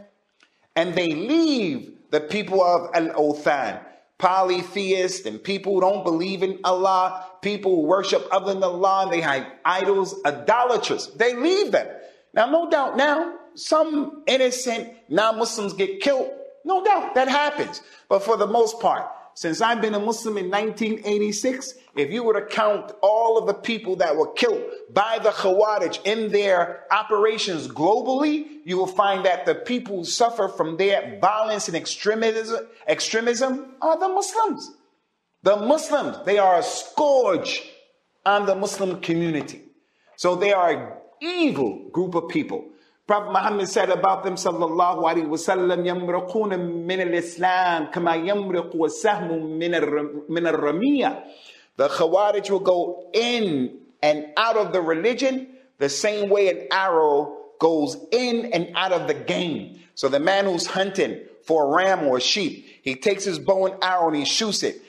and 0.77 0.95
they 0.95 1.09
leave 1.09 1.93
the 2.11 2.21
people 2.21 2.63
of 2.63 2.91
Al 2.95 3.11
Othan, 3.11 3.81
polytheists 4.24 5.26
and 5.26 5.44
people 5.44 5.74
who 5.74 5.82
don't 5.82 6.06
believe 6.06 6.44
in 6.44 6.58
Allah, 6.64 7.26
people 7.42 7.76
who 7.76 7.82
worship 7.82 8.26
other 8.32 8.54
than 8.54 8.64
Allah, 8.64 9.04
and 9.04 9.12
they 9.12 9.20
have 9.20 9.46
idols, 9.66 10.16
idolaters. 10.26 11.08
They 11.18 11.36
leave 11.36 11.74
them. 11.74 11.88
Now, 12.34 12.50
no 12.50 12.70
doubt 12.70 12.96
now, 12.96 13.36
some 13.56 14.24
innocent 14.26 14.94
non 15.10 15.38
Muslims 15.38 15.74
get 15.74 16.00
killed. 16.00 16.32
No 16.64 16.86
doubt 16.86 17.16
that 17.16 17.28
happens. 17.28 17.82
But 18.08 18.24
for 18.24 18.38
the 18.38 18.48
most 18.48 18.80
part, 18.80 19.06
since 19.36 19.62
I've 19.62 19.82
been 19.82 19.96
a 19.96 20.00
Muslim 20.00 20.38
in 20.38 20.50
1986, 20.50 21.76
if 21.96 22.12
you 22.12 22.24
were 22.24 22.40
to 22.40 22.46
count 22.46 22.92
all 23.02 23.38
of 23.38 23.48
the 23.48 23.54
people 23.54 23.96
that 23.98 24.16
were 24.16 24.32
killed 24.34 24.64
by 24.92 25.20
the 25.22 25.30
Khawarij 25.30 26.06
in 26.06 26.32
their 26.32 26.86
operations 26.92 27.68
globally, 27.68 28.60
you 28.66 28.78
will 28.78 28.88
find 28.88 29.26
that 29.26 29.46
the 29.46 29.56
people 29.56 29.98
who 29.98 30.06
suffer 30.06 30.48
from 30.48 30.78
their 30.78 31.20
violence 31.20 31.68
and 31.68 31.78
extremism, 31.78 32.68
extremism 32.88 33.76
are 33.82 34.00
the 34.00 34.08
Muslims. 34.08 34.72
The 35.44 35.58
Muslims, 35.58 36.18
they 36.26 36.38
are 36.38 36.60
a 36.60 36.64
scourge 36.64 37.62
on 38.26 38.46
the 38.46 38.56
Muslim 38.56 39.02
community. 39.02 39.62
So 40.16 40.36
they 40.36 40.54
are 40.54 40.72
an 40.72 40.92
evil 41.22 41.90
group 41.92 42.16
of 42.16 42.30
people. 42.30 42.66
Prophet 43.14 43.32
Muhammad 43.32 43.70
said 43.70 43.92
about 43.92 44.24
them, 44.24 44.34
sallallahu 44.34 45.04
alaihi 45.04 45.28
wasallam, 45.28 45.86
yamraquna 45.86 46.58
min 46.58 47.00
al-Islam 47.00 47.92
kama 47.92 48.14
yamriqu 48.14 48.74
sahmu 48.90 49.56
min 49.56 50.48
al-ramiyah. 50.48 51.24
The 51.78 51.90
Khawarij 51.90 52.50
will 52.50 52.62
go 52.62 53.12
in 53.14 53.82
and 54.02 54.26
out 54.36 54.58
of 54.58 54.74
the 54.74 54.82
religion 54.82 55.48
the 55.78 55.90
same 55.90 56.32
way 56.32 56.50
an 56.50 56.68
arrow 56.72 57.38
goes 57.60 57.98
in 58.12 58.52
and 58.52 58.72
out 58.74 58.92
of 58.92 59.08
the 59.08 59.14
game. 59.14 59.80
So 59.94 60.10
the 60.10 60.20
man 60.20 60.46
who's 60.46 60.66
hunting 60.66 61.20
for 61.44 61.66
a 61.66 61.76
ram 61.76 62.08
or 62.08 62.18
a 62.18 62.20
sheep, 62.20 62.66
he 62.82 62.96
takes 62.96 63.26
his 63.26 63.38
bow 63.38 63.68
and 63.68 63.84
arrow 63.84 64.08
and 64.08 64.18
he 64.18 64.26
shoots 64.26 64.64
it. 64.64 64.82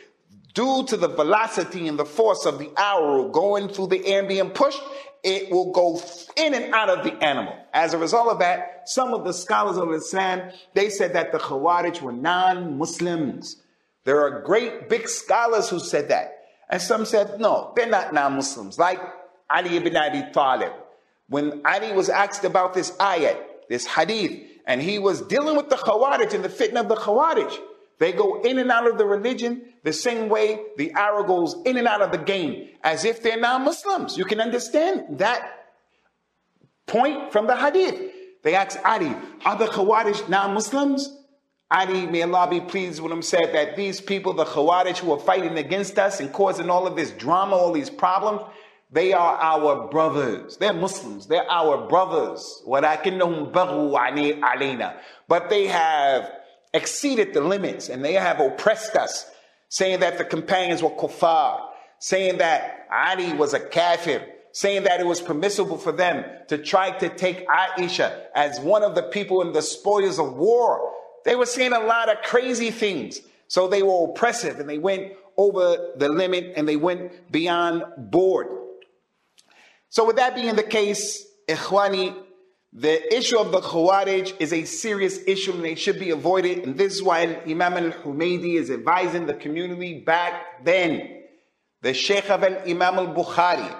Due 0.54 0.84
to 0.84 0.96
the 0.96 1.08
velocity 1.08 1.88
and 1.88 1.98
the 1.98 2.06
force 2.06 2.46
of 2.46 2.58
the 2.58 2.70
arrow 2.78 3.28
going 3.28 3.68
through 3.68 3.88
the 3.88 4.06
air 4.06 4.22
push, 4.22 4.28
being 4.30 4.48
pushed, 4.48 4.80
it 5.24 5.50
will 5.50 5.72
go 5.72 6.00
in 6.36 6.52
and 6.52 6.74
out 6.74 6.90
of 6.90 7.02
the 7.02 7.12
animal. 7.24 7.56
As 7.72 7.94
a 7.94 7.98
result 7.98 8.28
of 8.28 8.38
that, 8.40 8.82
some 8.84 9.14
of 9.14 9.24
the 9.24 9.32
scholars 9.32 9.78
of 9.78 9.90
Islam, 9.92 10.50
they 10.74 10.90
said 10.90 11.14
that 11.14 11.32
the 11.32 11.38
Khawarij 11.38 12.02
were 12.02 12.12
non-Muslims. 12.12 13.56
There 14.04 14.20
are 14.20 14.42
great 14.42 14.90
big 14.90 15.08
scholars 15.08 15.70
who 15.70 15.78
said 15.78 16.08
that. 16.10 16.44
And 16.68 16.80
some 16.80 17.06
said, 17.06 17.40
no, 17.40 17.72
they're 17.74 17.88
not 17.88 18.12
non-Muslims. 18.12 18.78
Like 18.78 19.00
Ali 19.48 19.76
ibn 19.76 19.96
Abi 19.96 20.30
Talib. 20.32 20.72
When 21.28 21.62
Ali 21.64 21.92
was 21.92 22.10
asked 22.10 22.44
about 22.44 22.74
this 22.74 22.90
ayat, 22.92 23.38
this 23.70 23.86
hadith, 23.86 24.42
and 24.66 24.82
he 24.82 24.98
was 24.98 25.22
dealing 25.22 25.56
with 25.56 25.70
the 25.70 25.76
Khawarij 25.76 26.34
and 26.34 26.44
the 26.44 26.50
fitna 26.50 26.80
of 26.80 26.88
the 26.88 26.96
Khawarij, 26.96 27.58
they 27.98 28.12
go 28.12 28.40
in 28.42 28.58
and 28.58 28.70
out 28.70 28.86
of 28.88 28.98
the 28.98 29.04
religion 29.04 29.62
the 29.82 29.92
same 29.92 30.28
way 30.28 30.60
the 30.76 30.92
arrow 30.92 31.24
goes 31.24 31.54
in 31.64 31.76
and 31.76 31.86
out 31.86 32.02
of 32.02 32.10
the 32.10 32.18
game, 32.18 32.68
as 32.82 33.04
if 33.04 33.22
they're 33.22 33.38
non 33.38 33.64
Muslims. 33.64 34.16
You 34.18 34.24
can 34.24 34.40
understand 34.40 35.18
that 35.18 35.66
point 36.86 37.32
from 37.32 37.46
the 37.46 37.56
hadith. 37.56 38.12
They 38.42 38.54
ask 38.54 38.78
Ali, 38.84 39.14
Are 39.44 39.56
the 39.56 39.66
Khawarij 39.66 40.28
non 40.28 40.54
Muslims? 40.54 41.18
Ali, 41.70 42.06
may 42.06 42.22
Allah 42.22 42.48
be 42.48 42.60
pleased 42.60 43.00
with 43.00 43.10
him, 43.10 43.22
said 43.22 43.54
that 43.54 43.74
these 43.76 44.00
people, 44.00 44.32
the 44.32 44.44
Khawarij 44.44 44.98
who 44.98 45.12
are 45.12 45.18
fighting 45.18 45.56
against 45.56 45.98
us 45.98 46.20
and 46.20 46.32
causing 46.32 46.70
all 46.70 46.86
of 46.86 46.94
this 46.94 47.10
drama, 47.12 47.56
all 47.56 47.72
these 47.72 47.90
problems, 47.90 48.42
they 48.90 49.12
are 49.12 49.36
our 49.40 49.88
brothers. 49.88 50.56
They're 50.56 50.72
Muslims. 50.72 51.26
They're 51.26 51.50
our 51.50 51.88
brothers. 51.88 52.62
But 52.64 52.82
they 55.50 55.66
have 55.66 56.32
exceeded 56.74 57.32
the 57.32 57.40
limits 57.40 57.88
and 57.88 58.04
they 58.04 58.14
have 58.14 58.40
oppressed 58.40 58.96
us, 58.96 59.30
saying 59.68 60.00
that 60.00 60.18
the 60.18 60.24
companions 60.24 60.82
were 60.82 60.90
kuffar, 60.90 61.60
saying 62.00 62.38
that 62.38 62.86
Ali 62.92 63.32
was 63.32 63.54
a 63.54 63.60
kafir, 63.60 64.26
saying 64.52 64.84
that 64.84 65.00
it 65.00 65.06
was 65.06 65.20
permissible 65.20 65.78
for 65.78 65.92
them 65.92 66.24
to 66.48 66.58
try 66.58 66.90
to 66.98 67.08
take 67.08 67.46
Aisha 67.48 68.24
as 68.34 68.60
one 68.60 68.82
of 68.82 68.94
the 68.94 69.02
people 69.04 69.40
in 69.40 69.52
the 69.52 69.62
spoils 69.62 70.18
of 70.18 70.34
war. 70.34 70.92
They 71.24 71.34
were 71.34 71.46
saying 71.46 71.72
a 71.72 71.80
lot 71.80 72.10
of 72.10 72.22
crazy 72.22 72.70
things. 72.70 73.20
So 73.48 73.68
they 73.68 73.82
were 73.82 74.10
oppressive 74.10 74.60
and 74.60 74.68
they 74.68 74.78
went 74.78 75.12
over 75.36 75.92
the 75.96 76.08
limit 76.08 76.52
and 76.56 76.68
they 76.68 76.76
went 76.76 77.32
beyond 77.32 77.84
board. 77.96 78.46
So 79.88 80.04
with 80.04 80.16
that 80.16 80.34
being 80.34 80.56
the 80.56 80.62
case, 80.62 81.24
Ikhwani, 81.48 82.16
the 82.76 83.16
issue 83.16 83.38
of 83.38 83.52
the 83.52 83.60
Khawarij 83.60 84.40
is 84.40 84.52
a 84.52 84.64
serious 84.64 85.20
issue 85.28 85.52
and 85.52 85.64
they 85.64 85.76
should 85.76 86.00
be 86.00 86.10
avoided. 86.10 86.64
And 86.64 86.76
this 86.76 86.94
is 86.94 87.02
why 87.04 87.40
Imam 87.46 87.74
al 87.74 87.92
Humaydi 87.92 88.56
is 88.56 88.68
advising 88.68 89.26
the 89.26 89.34
community 89.34 90.00
back 90.00 90.64
then, 90.64 91.22
the 91.82 91.94
Sheikh 91.94 92.28
of 92.30 92.42
al 92.42 92.68
Imam 92.68 92.98
al 92.98 93.14
Bukhari, 93.14 93.72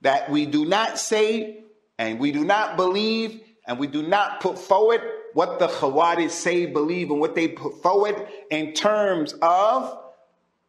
that 0.00 0.28
we 0.30 0.46
do 0.46 0.64
not 0.64 0.98
say 0.98 1.62
and 1.96 2.18
we 2.18 2.32
do 2.32 2.44
not 2.44 2.76
believe 2.76 3.40
and 3.68 3.78
we 3.78 3.86
do 3.86 4.02
not 4.02 4.40
put 4.40 4.58
forward 4.58 5.00
what 5.32 5.60
the 5.60 5.68
Khawarij 5.68 6.30
say, 6.30 6.66
believe, 6.66 7.10
and 7.10 7.20
what 7.20 7.36
they 7.36 7.48
put 7.48 7.82
forward 7.82 8.26
in 8.50 8.72
terms 8.72 9.32
of 9.42 9.96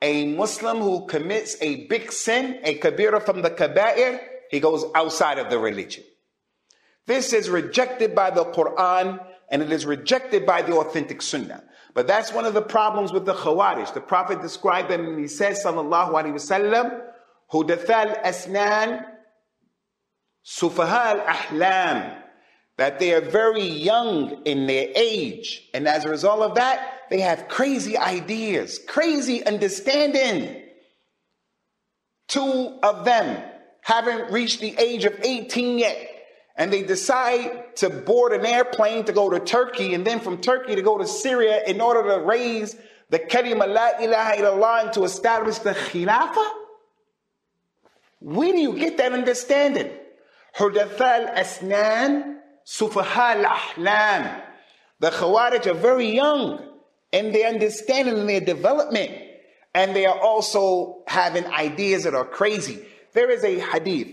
a 0.01 0.25
Muslim 0.35 0.77
who 0.77 1.07
commits 1.07 1.57
a 1.61 1.87
big 1.87 2.11
sin, 2.11 2.59
a 2.63 2.77
kabira 2.77 3.23
from 3.23 3.41
the 3.41 3.49
kaba'ir, 3.49 4.19
he 4.51 4.59
goes 4.59 4.85
outside 4.93 5.39
of 5.39 5.49
the 5.49 5.57
religion. 5.57 6.03
This 7.07 7.33
is 7.33 7.49
rejected 7.49 8.15
by 8.15 8.31
the 8.31 8.45
Quran 8.45 9.23
and 9.49 9.61
it 9.61 9.71
is 9.71 9.85
rejected 9.85 10.45
by 10.45 10.61
the 10.61 10.75
authentic 10.75 11.21
Sunnah. 11.21 11.63
But 11.93 12.07
that's 12.07 12.33
one 12.33 12.45
of 12.45 12.53
the 12.53 12.61
problems 12.61 13.13
with 13.13 13.25
the 13.25 13.33
Khawarij. 13.33 13.93
The 13.93 14.01
Prophet 14.01 14.41
described 14.41 14.89
them 14.89 15.05
and 15.05 15.19
he 15.19 15.27
says, 15.27 15.63
Sallallahu 15.63 16.11
Alaihi 16.11 16.33
Wasallam, 16.33 17.01
Hudathal 17.51 18.21
Asnan, 18.23 19.05
Sufahal 20.45 21.25
Ahlam, 21.25 22.21
that 22.77 22.99
they 22.99 23.13
are 23.13 23.21
very 23.21 23.63
young 23.63 24.43
in 24.43 24.67
their 24.67 24.89
age. 24.95 25.69
And 25.73 25.87
as 25.87 26.05
a 26.05 26.09
result 26.09 26.41
of 26.41 26.55
that, 26.55 27.03
they 27.09 27.21
have 27.21 27.47
crazy 27.47 27.97
ideas, 27.97 28.79
crazy 28.87 29.45
understanding. 29.45 30.63
Two 32.27 32.79
of 32.81 33.05
them 33.05 33.41
haven't 33.81 34.31
reached 34.31 34.59
the 34.59 34.75
age 34.77 35.05
of 35.05 35.17
18 35.23 35.77
yet 35.77 36.14
and 36.55 36.71
they 36.71 36.83
decide 36.83 37.75
to 37.77 37.89
board 37.89 38.31
an 38.31 38.45
airplane 38.45 39.03
to 39.05 39.13
go 39.13 39.29
to 39.29 39.39
Turkey 39.39 39.93
and 39.93 40.05
then 40.05 40.19
from 40.19 40.39
Turkey 40.39 40.75
to 40.75 40.81
go 40.81 40.97
to 40.97 41.07
Syria 41.07 41.61
in 41.67 41.81
order 41.81 42.03
to 42.15 42.19
raise 42.21 42.75
the 43.09 43.19
kalima 43.19 43.67
la 43.67 44.01
ilaha 44.01 44.35
illallah 44.37 44.83
and 44.83 44.93
to 44.93 45.03
establish 45.03 45.57
the 45.59 45.71
khilafah? 45.71 46.49
Do 48.21 48.45
you 48.45 48.77
get 48.77 48.97
that 48.97 49.11
understanding? 49.11 49.91
Hudathal 50.57 51.35
asnan 51.35 52.39
sufahal 52.65 53.45
ahlam. 53.45 54.41
The 54.99 55.09
Khawarij 55.09 55.67
are 55.67 55.73
very 55.73 56.15
young 56.15 56.65
in 57.11 57.33
their 57.33 57.49
understanding 57.49 58.17
and 58.17 58.29
their 58.29 58.39
development. 58.39 59.11
And 59.73 59.93
they 59.93 60.05
are 60.05 60.17
also 60.17 61.03
having 61.05 61.45
ideas 61.47 62.05
that 62.05 62.15
are 62.15 62.25
crazy. 62.25 62.79
There 63.11 63.29
is 63.29 63.43
a 63.43 63.59
hadith. 63.59 64.07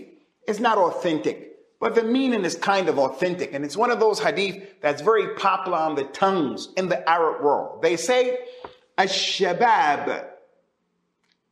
It's 0.45 0.59
not 0.59 0.77
authentic. 0.77 1.52
But 1.83 1.95
the 1.95 2.03
meaning 2.03 2.45
is 2.45 2.55
kind 2.55 2.87
of 2.87 2.97
authentic, 2.97 3.53
and 3.53 3.65
it's 3.65 3.75
one 3.75 3.91
of 3.91 3.99
those 3.99 4.17
hadith 4.17 4.79
that's 4.79 5.01
very 5.01 5.35
popular 5.35 5.77
on 5.77 5.95
the 5.95 6.05
tongues 6.05 6.69
in 6.77 6.87
the 6.87 7.09
Arab 7.09 7.43
world. 7.43 7.81
They 7.81 7.97
say, 7.97 8.37
"Ash-shabab 8.97 10.25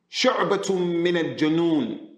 shu'batun 0.09 1.01
min 1.01 1.17
al-junun." 1.17 2.11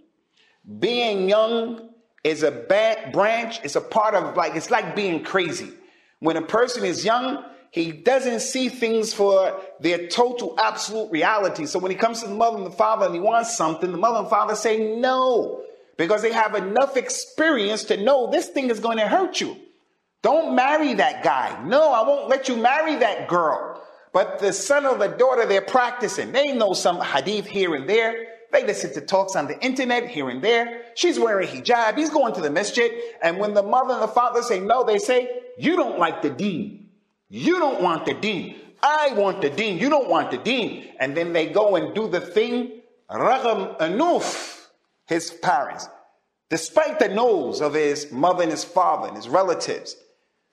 Being 0.77 1.27
young 1.27 1.89
is 2.23 2.43
a 2.43 2.51
branch. 2.51 3.59
It's 3.63 3.75
a 3.75 3.81
part 3.81 4.13
of 4.13 4.37
like 4.37 4.55
it's 4.55 4.69
like 4.69 4.95
being 4.95 5.23
crazy. 5.23 5.71
When 6.19 6.37
a 6.37 6.43
person 6.43 6.85
is 6.85 7.03
young, 7.03 7.43
he 7.71 7.91
doesn't 7.91 8.41
see 8.41 8.69
things 8.69 9.11
for 9.11 9.59
their 9.79 10.05
total 10.07 10.53
absolute 10.59 11.11
reality. 11.11 11.65
So 11.65 11.79
when 11.79 11.89
he 11.89 11.97
comes 11.97 12.21
to 12.21 12.27
the 12.27 12.35
mother 12.35 12.57
and 12.57 12.67
the 12.67 12.77
father 12.77 13.07
and 13.07 13.15
he 13.15 13.19
wants 13.19 13.57
something, 13.57 13.91
the 13.91 13.97
mother 13.97 14.19
and 14.19 14.29
father 14.29 14.53
say 14.53 14.97
no 14.97 15.63
because 15.97 16.21
they 16.21 16.31
have 16.31 16.55
enough 16.55 16.97
experience 16.97 17.83
to 17.85 17.97
know 17.97 18.31
this 18.31 18.49
thing 18.49 18.69
is 18.69 18.79
going 18.79 18.97
to 18.97 19.07
hurt 19.07 19.39
you. 19.39 19.57
Don't 20.21 20.55
marry 20.55 20.93
that 20.95 21.23
guy. 21.23 21.63
No, 21.65 21.91
I 21.91 22.07
won't 22.07 22.29
let 22.29 22.47
you 22.47 22.55
marry 22.55 22.95
that 22.95 23.27
girl. 23.27 23.81
But 24.13 24.39
the 24.39 24.53
son 24.53 24.85
or 24.85 24.97
the 24.97 25.07
daughter, 25.07 25.45
they're 25.45 25.61
practicing. 25.61 26.31
They 26.31 26.53
know 26.53 26.73
some 26.73 27.01
hadith 27.01 27.45
here 27.45 27.75
and 27.75 27.89
there. 27.89 28.27
They 28.51 28.65
listen 28.65 28.93
to 28.93 29.01
talks 29.01 29.35
on 29.35 29.47
the 29.47 29.59
internet 29.65 30.07
here 30.07 30.29
and 30.29 30.41
there. 30.41 30.83
She's 30.95 31.19
wearing 31.19 31.47
hijab. 31.47 31.97
He's 31.97 32.11
going 32.11 32.35
to 32.35 32.41
the 32.41 32.51
masjid. 32.51 32.91
And 33.21 33.39
when 33.39 33.55
the 33.55 33.63
mother 33.63 33.95
and 33.95 34.03
the 34.03 34.07
father 34.07 34.43
say 34.43 34.59
no, 34.59 34.83
they 34.83 34.99
say, 34.99 35.41
you 35.57 35.75
don't 35.75 35.97
like 35.97 36.21
the 36.21 36.29
deen. 36.29 36.89
You 37.29 37.57
don't 37.57 37.81
want 37.81 38.05
the 38.05 38.13
deen. 38.13 38.55
I 38.81 39.13
want 39.13 39.41
the 39.41 39.49
deen. 39.49 39.79
You 39.79 39.89
don't 39.89 40.07
want 40.07 40.29
the 40.29 40.37
deen. 40.37 40.89
And 40.99 41.17
then 41.17 41.33
they 41.33 41.47
go 41.47 41.75
and 41.75 41.95
do 41.95 42.07
the 42.07 42.21
thing. 42.21 42.81
Ragam 43.09 43.77
anuf 43.79 44.62
his 45.06 45.30
parents, 45.30 45.88
despite 46.50 46.98
the 46.98 47.08
nose 47.08 47.60
of 47.60 47.74
his 47.74 48.10
mother 48.12 48.42
and 48.42 48.52
his 48.52 48.64
father 48.64 49.08
and 49.08 49.16
his 49.16 49.28
relatives. 49.28 49.96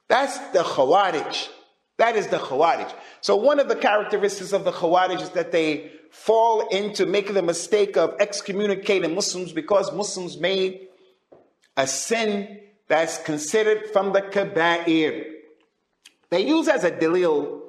That's 0.08 0.38
the 0.50 0.60
Khawarij. 0.60 1.50
That 1.98 2.15
is 2.15 2.28
the 2.28 2.38
Khawarij. 2.38 2.93
So, 3.21 3.36
one 3.36 3.60
of 3.60 3.67
the 3.67 3.76
characteristics 3.76 4.54
of 4.54 4.63
the 4.63 4.71
Khawarij 4.71 5.21
is 5.21 5.30
that 5.32 5.52
they 5.52 5.91
fall 6.12 6.67
into 6.69 7.06
making 7.06 7.34
the 7.34 7.41
mistake 7.41 7.98
of 7.98 8.15
excommunicating 8.19 9.13
Muslims 9.13 9.52
because 9.52 9.91
Muslims 9.93 10.38
made 10.38 10.88
a 11.76 11.86
sin 11.88 12.60
that's 12.88 13.17
considered 13.24 13.89
from 13.91 14.13
the 14.13 14.21
Kaba'ir. 14.21 15.26
They 16.30 16.45
use 16.45 16.67
as 16.67 16.84
a 16.84 16.91
dalil 16.91 17.62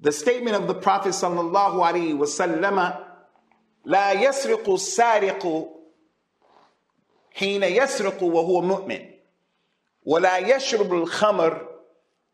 the 0.00 0.12
statement 0.12 0.56
of 0.56 0.66
the 0.66 0.74
Prophet 0.74 1.10
sallallahu 1.10 1.76
alaihi 1.76 2.16
wasallam, 2.16 3.00
لا 3.86 4.12
يسرق 4.12 4.68
السارق 4.68 5.68
حين 7.34 7.62
يسرق 7.62 8.22
وهو 8.22 8.60
مؤمن 8.60 9.10
ولا 10.04 10.38
يشرب 10.38 10.94
الخمر 10.94 11.68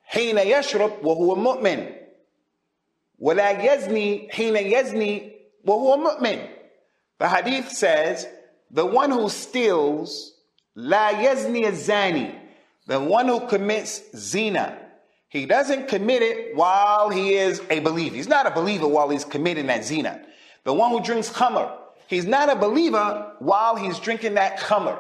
حين 0.05 0.39
يشرب 0.39 1.05
وهو 1.05 1.35
مؤمن 1.35 1.93
ولا 3.19 3.75
يزني 3.75 4.29
حين 4.33 4.57
يزني 4.57 5.33
وهو 5.65 5.97
مؤمن 5.97 6.49
The 7.19 7.29
hadith 7.29 7.71
says, 7.71 8.27
the 8.71 8.87
one 8.87 9.11
who 9.11 9.29
steals, 9.29 10.33
لا 10.75 11.11
يزني 11.11 11.67
الزاني, 11.67 12.35
the 12.87 12.99
one 12.99 13.29
who 13.29 13.47
commits 13.47 14.03
zina, 14.17 14.79
he 15.29 15.47
doesn't 15.47 15.87
commit 15.87 16.23
it 16.23 16.57
while 16.57 17.11
he 17.11 17.35
is 17.35 17.63
a 17.71 17.79
believer. 17.81 18.17
He's 18.17 18.27
not 18.27 18.47
a 18.47 18.51
believer 18.51 18.89
while 18.89 19.11
he's 19.11 19.25
committing 19.25 19.67
that 19.67 19.85
zina. 19.85 20.21
The 20.65 20.73
one 20.73 20.91
who 20.91 21.01
drinks 21.01 21.31
khamr, 21.31 21.73
he's 22.09 22.27
not 22.27 22.49
a 22.49 22.57
believer 22.57 23.33
while 23.39 23.77
he's 23.77 23.99
drinking 23.99 24.35
that 24.35 24.59
khamr. 24.59 24.99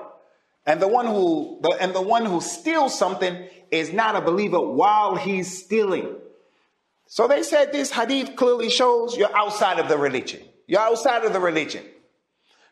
And 0.66 0.81
the 0.81 0.88
one 0.88 1.07
who 1.07 1.59
the, 1.62 1.77
and 1.81 1.94
the 1.94 2.03
one 2.03 2.27
who 2.27 2.40
steals 2.40 2.99
something 2.99 3.49
is 3.70 3.92
not 3.92 4.16
a 4.16 4.20
believer 4.20 4.61
while 4.61 5.16
he's 5.16 5.64
stealing. 5.64 6.16
So 7.07 7.27
they 7.27 7.42
said 7.42 7.73
this 7.73 7.90
hadith 7.90 8.37
clearly 8.37 8.70
shows 8.70 9.16
you're 9.16 9.35
outside 9.37 9.79
of 9.79 9.88
the 9.88 9.99
religion. 9.99 10.42
You're 10.66 10.81
outside 10.81 11.25
of 11.25 11.33
the 11.33 11.40
religion. 11.40 11.85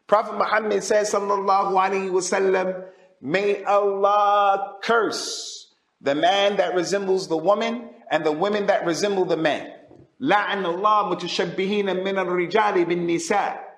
Prophet 0.07 0.38
Muhammad 0.38 0.83
says, 0.85 1.12
Sallallahu 1.12 1.72
Alaihi 1.72 2.11
Wasallam, 2.11 2.85
may 3.20 3.64
Allah 3.64 4.77
curse 4.83 5.74
the 6.01 6.14
man 6.14 6.57
that 6.59 6.74
resembles 6.74 7.29
the 7.29 7.37
woman 7.37 7.90
and 8.11 8.24
the 8.24 8.33
women 8.33 8.66
that 8.66 8.87
resemble 8.87 9.24
the 9.24 9.37
man. 9.37 9.72
لعن 10.20 10.64
الله 10.64 11.11
متشبهين 11.11 11.87
من 12.05 12.18
الرجال 12.18 12.85
بالنساء 12.85 13.68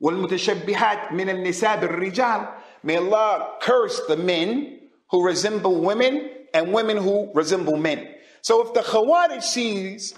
والمتشبهات 0.00 1.12
من 1.12 1.28
النساء 1.30 1.80
بالرجال 1.80 2.48
May 2.82 2.98
Allah 2.98 3.56
curse 3.62 4.00
the 4.08 4.16
men 4.16 4.80
who 5.10 5.24
resemble 5.24 5.80
women 5.80 6.30
and 6.52 6.72
women 6.72 6.98
who 6.98 7.30
resemble 7.32 7.78
men. 7.78 8.14
So 8.42 8.66
if 8.66 8.74
the 8.74 8.80
Khawarij 8.80 9.42
sees 9.42 10.14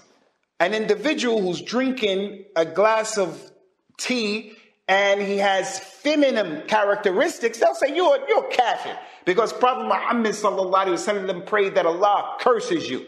an 0.59 0.75
individual 0.75 1.41
who's 1.41 1.61
drinking 1.63 2.45
a 2.57 2.65
glass 2.65 3.19
of 3.19 3.53
tea 3.99 4.57
and 4.89 5.21
he 5.21 5.39
has 5.39 5.79
feminine 5.79 6.63
characteristics, 6.67 7.59
they'll 7.59 7.75
say, 7.75 7.95
You're, 7.95 8.19
you're 8.29 8.49
kafir. 8.49 8.99
Because 9.25 9.53
Prophet 9.53 9.85
Muhammad 9.85 10.33
وسلم, 10.33 11.47
prayed 11.47 11.75
that 11.77 11.87
Allah 11.87 12.37
curses 12.41 12.89
you. 12.89 13.07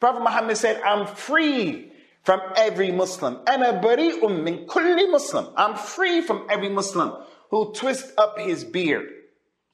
Prophet 0.00 0.22
Muhammad 0.22 0.56
said, 0.56 0.80
I'm 0.82 1.06
free 1.06 1.91
from 2.23 2.41
every 2.55 2.91
Muslim. 2.91 3.39
min 3.45 4.65
kulli 4.67 5.11
Muslim. 5.11 5.47
I'm 5.55 5.75
free 5.75 6.21
from 6.21 6.47
every 6.49 6.69
Muslim 6.69 7.13
who 7.49 7.73
twists 7.73 8.11
up 8.17 8.39
his 8.39 8.63
beard. 8.63 9.07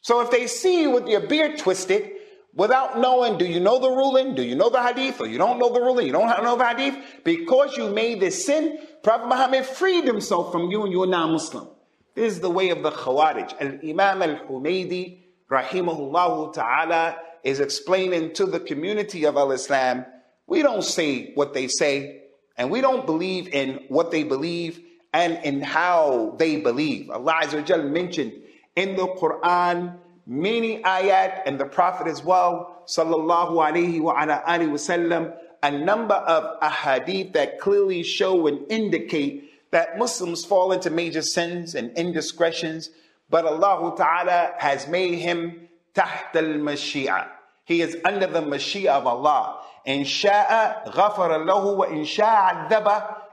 So 0.01 0.21
if 0.21 0.31
they 0.31 0.47
see 0.47 0.81
you 0.81 0.91
with 0.91 1.07
your 1.07 1.21
beard 1.21 1.57
twisted, 1.57 2.11
without 2.55 2.99
knowing, 2.99 3.37
do 3.37 3.45
you 3.45 3.59
know 3.59 3.79
the 3.79 3.89
ruling? 3.89 4.35
Do 4.35 4.43
you 4.43 4.55
know 4.55 4.69
the 4.69 4.81
hadith? 4.81 5.21
Or 5.21 5.27
you 5.27 5.37
don't 5.37 5.59
know 5.59 5.71
the 5.71 5.81
ruling? 5.81 6.07
You 6.07 6.13
don't 6.13 6.43
know 6.43 6.57
the 6.57 6.65
hadith? 6.65 6.97
Because 7.23 7.77
you 7.77 7.89
made 7.89 8.19
this 8.19 8.45
sin, 8.45 8.79
Prophet 9.03 9.27
Muhammad 9.27 9.65
freed 9.65 10.05
himself 10.05 10.51
from 10.51 10.71
you 10.71 10.83
and 10.83 10.91
you're 10.91 11.07
now 11.07 11.27
Muslim. 11.27 11.67
This 12.15 12.33
is 12.33 12.39
the 12.39 12.49
way 12.49 12.69
of 12.69 12.81
the 12.83 12.91
Khawarij. 12.91 13.61
Al 13.61 13.89
Imam 13.89 14.21
al 14.21 14.45
Humaydi, 14.47 15.19
rahimahullah 15.49 16.53
ta'ala, 16.53 17.17
is 17.43 17.59
explaining 17.59 18.33
to 18.33 18.45
the 18.45 18.59
community 18.59 19.25
of 19.25 19.37
Al 19.37 19.51
Islam 19.51 20.05
we 20.49 20.63
don't 20.63 20.83
say 20.83 21.31
what 21.35 21.53
they 21.53 21.67
say, 21.67 22.23
and 22.59 22.69
we 22.69 22.81
don't 22.81 23.05
believe 23.05 23.47
in 23.47 23.85
what 23.87 24.11
they 24.11 24.23
believe, 24.23 24.81
and 25.13 25.39
in 25.43 25.61
how 25.61 26.35
they 26.37 26.57
believe. 26.57 27.09
Allah 27.09 27.41
mentioned 27.83 28.33
in 28.75 28.95
the 28.95 29.07
Quran 29.07 29.97
many 30.27 30.83
ayat 30.83 31.41
and 31.47 31.59
the 31.59 31.65
Prophet 31.65 32.05
as 32.05 32.23
well, 32.23 32.83
sallallahu 32.85 33.53
alaihi 33.53 33.99
wasallam, 34.01 35.33
a 35.63 35.71
number 35.71 36.13
of 36.13 36.59
ahadith 36.61 37.33
that 37.33 37.59
clearly 37.59 38.03
show 38.03 38.45
and 38.47 38.71
indicate 38.71 39.51
that 39.71 39.97
Muslims 39.97 40.45
fall 40.45 40.71
into 40.71 40.89
major 40.89 41.21
sins 41.21 41.75
and 41.75 41.91
indiscretions, 41.97 42.89
but 43.29 43.45
Allah 43.45 43.95
Ta'ala 43.95 44.53
has 44.57 44.87
made 44.87 45.15
him 45.15 45.67
taht 45.95 46.35
al-mashi'a. 46.35 47.27
He 47.65 47.81
is 47.81 47.97
under 48.03 48.27
the 48.27 48.41
mashi'a 48.41 48.89
of 48.89 49.07
Allah. 49.07 49.61
In 49.85 50.03
sha'a 50.03 50.85
ghafara 50.91 51.45
wa 51.77 51.83
in 51.85 52.05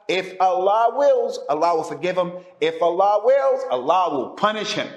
if 0.09 0.41
Allah 0.41 0.97
wills, 0.97 1.39
Allah 1.49 1.77
will 1.77 1.83
forgive 1.83 2.17
him. 2.17 2.33
If 2.61 2.81
Allah 2.81 3.23
wills, 3.25 3.63
Allah 3.71 4.17
will 4.17 4.31
punish 4.31 4.73
him. 4.73 4.89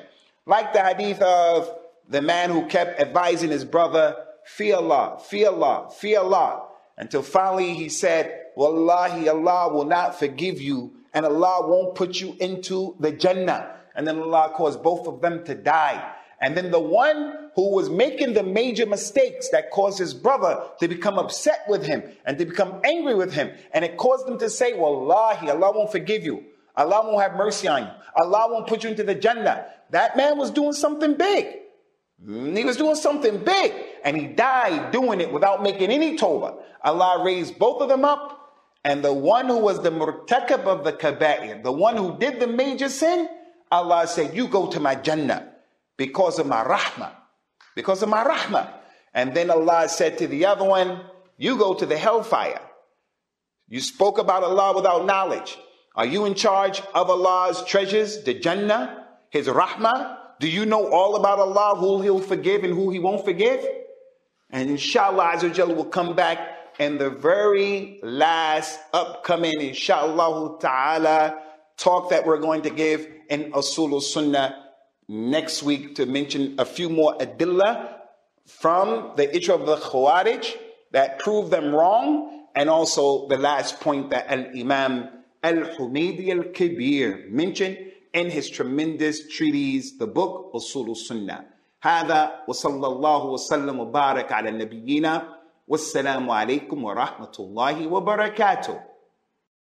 Like 0.46 0.74
the 0.74 0.84
hadith 0.84 1.22
of 1.22 1.72
the 2.08 2.22
man 2.22 2.50
who 2.52 2.68
kept 2.68 3.00
advising 3.00 3.50
his 3.50 3.66
brother, 3.66 4.16
fear 4.46 4.76
Allah, 4.76 5.20
fear 5.20 5.50
Allah, 5.50 5.90
fear 5.92 6.20
Allah. 6.20 6.68
Until 6.98 7.24
finally 7.24 7.74
he 7.74 7.90
said, 7.90 8.36
Wallahi, 8.56 9.30
Allah 9.30 9.74
will 9.74 9.86
not 9.86 10.20
forgive 10.20 10.62
you 10.62 10.94
and 11.14 11.26
Allah 11.26 11.68
won't 11.68 11.96
put 11.96 12.20
you 12.20 12.36
into 12.40 12.96
the 13.00 13.12
Jannah. 13.12 13.78
And 13.96 14.08
then 14.08 14.20
Allah 14.20 14.52
caused 14.54 14.84
both 14.84 15.08
of 15.08 15.22
them 15.22 15.44
to 15.46 15.56
die. 15.56 16.14
And 16.42 16.56
then 16.56 16.72
the 16.72 16.80
one 16.80 17.50
who 17.56 17.72
was 17.72 17.90
making 17.90 18.34
the 18.34 18.44
major 18.44 18.86
mistakes 18.86 19.50
that 19.50 19.72
caused 19.72 20.00
his 20.00 20.14
brother 20.14 20.64
to 20.80 20.88
become 20.88 21.20
upset 21.20 21.66
with 21.68 21.86
him 21.86 22.04
and 22.26 22.38
to 22.38 22.46
become 22.46 22.80
angry 22.86 23.16
with 23.16 23.34
him. 23.34 23.52
And 23.74 23.84
it 23.84 23.98
caused 23.98 24.28
him 24.28 24.38
to 24.40 24.50
say, 24.50 24.74
Wallahi, 24.74 25.50
Allah 25.50 25.72
won't 25.76 25.92
forgive 25.92 26.24
you. 26.24 26.46
Allah 26.78 27.02
won't 27.04 27.22
have 27.22 27.36
mercy 27.36 27.68
on 27.68 27.84
you. 27.84 27.90
Allah 28.16 28.48
won't 28.52 28.68
put 28.68 28.84
you 28.84 28.90
into 28.90 29.04
the 29.04 29.16
Jannah. 29.16 29.66
That 29.90 30.16
man 30.16 30.38
was 30.38 30.52
doing 30.52 30.72
something 30.72 31.16
big. 31.16 31.58
He 32.26 32.64
was 32.64 32.78
doing 32.78 32.96
something 32.96 33.44
big. 33.44 33.74
And 34.06 34.16
he 34.16 34.28
died 34.28 34.92
doing 34.92 35.20
it 35.20 35.34
without 35.34 35.62
making 35.62 35.92
any 35.92 36.18
tawbah. 36.18 36.62
Allah 36.82 37.24
raised 37.26 37.60
both 37.60 37.82
of 37.82 37.90
them 37.90 38.06
up. 38.06 38.38
And 38.86 39.04
the 39.04 39.14
one 39.14 39.48
who 39.48 39.58
was 39.58 39.82
the 39.82 39.92
murtakab 39.92 40.64
of 40.64 40.86
the 40.86 40.94
kaba'ir, 40.94 41.64
the 41.64 41.72
one 41.72 41.98
who 41.98 42.18
did 42.18 42.40
the 42.40 42.48
major 42.48 42.88
sin, 42.88 43.28
Allah 43.70 44.08
said, 44.08 44.34
You 44.34 44.48
go 44.48 44.68
to 44.68 44.80
my 44.80 44.96
Jannah 44.96 45.52
because 46.00 46.40
of 46.40 46.48
my 46.48 46.64
rahmah. 46.64 47.12
Because 47.76 48.02
of 48.02 48.08
my 48.08 48.24
rahmah. 48.24 48.72
And 49.14 49.36
then 49.36 49.50
Allah 49.52 49.90
said 49.90 50.18
to 50.20 50.28
the 50.28 50.46
other 50.46 50.64
one, 50.64 51.02
You 51.38 51.58
go 51.58 51.74
to 51.74 51.86
the 51.86 51.98
hellfire. 51.98 52.62
You 53.68 53.82
spoke 53.82 54.18
about 54.18 54.44
Allah 54.44 54.74
without 54.74 55.06
knowledge. 55.06 55.58
Are 55.96 56.06
you 56.06 56.24
in 56.24 56.36
charge 56.36 56.82
of 56.96 57.10
Allah's 57.10 57.66
treasures, 57.66 58.24
the 58.24 58.34
Jannah, 58.34 59.08
His 59.30 59.48
rahmah? 59.48 60.18
Do 60.40 60.50
you 60.50 60.66
know 60.66 60.88
all 60.88 61.18
about 61.18 61.40
Allah, 61.40 61.76
who 61.78 62.02
He'll 62.02 62.22
forgive 62.22 62.64
and 62.64 62.74
who 62.74 62.92
He 62.92 63.00
won't 63.00 63.26
forgive? 63.26 63.68
And 64.50 64.70
inshallah, 64.70 65.34
Azza 65.36 65.76
will 65.76 65.84
come 65.84 66.16
back 66.16 66.40
in 66.80 66.98
the 66.98 67.10
very 67.10 68.00
last 68.04 68.80
upcoming, 68.94 69.60
inshallah 69.60 70.60
ta'ala, 70.62 71.40
talk 71.76 72.10
that 72.12 72.26
we're 72.26 72.40
going 72.40 72.62
to 72.62 72.70
give 72.70 73.06
in 73.30 73.52
Usul 73.52 74.02
Sunnah 74.02 74.69
next 75.09 75.63
week 75.63 75.95
to 75.97 76.07
mention 76.07 76.55
a 76.59 76.65
few 76.65 76.89
more 76.89 77.17
adillah 77.19 77.99
from 78.47 79.13
the 79.17 79.35
issue 79.37 79.53
of 79.53 79.67
the 79.67 79.77
Khawarij 79.77 80.57
that 80.93 81.19
prove 81.19 81.51
them 81.51 81.75
wrong, 81.75 82.47
and 82.55 82.71
also 82.71 83.27
the 83.29 83.37
last 83.37 83.81
point 83.81 84.11
that 84.11 84.27
Al 84.29 84.47
Imam 84.57 85.09
Al 85.43 85.77
Humaydi 85.77 86.31
Al 86.31 86.53
Kabir 86.53 87.27
mentioned 87.31 87.79
in 88.13 88.31
his 88.31 88.49
tremendous 88.49 89.29
treatise, 89.29 89.99
the 89.99 90.07
book 90.07 90.53
Usul 90.55 90.97
Sunnah. 90.97 91.47
هذا 91.83 92.49
وصلى 92.49 92.87
الله 92.87 93.25
وسلم 93.27 93.81
وبارك 93.81 94.33
على 94.33 94.51
نبينا 94.51 95.29
والسلام 95.69 96.31
عليكم 96.31 96.85
ورحمة 96.85 97.33
الله 97.41 97.87
وبركاته 97.87 98.81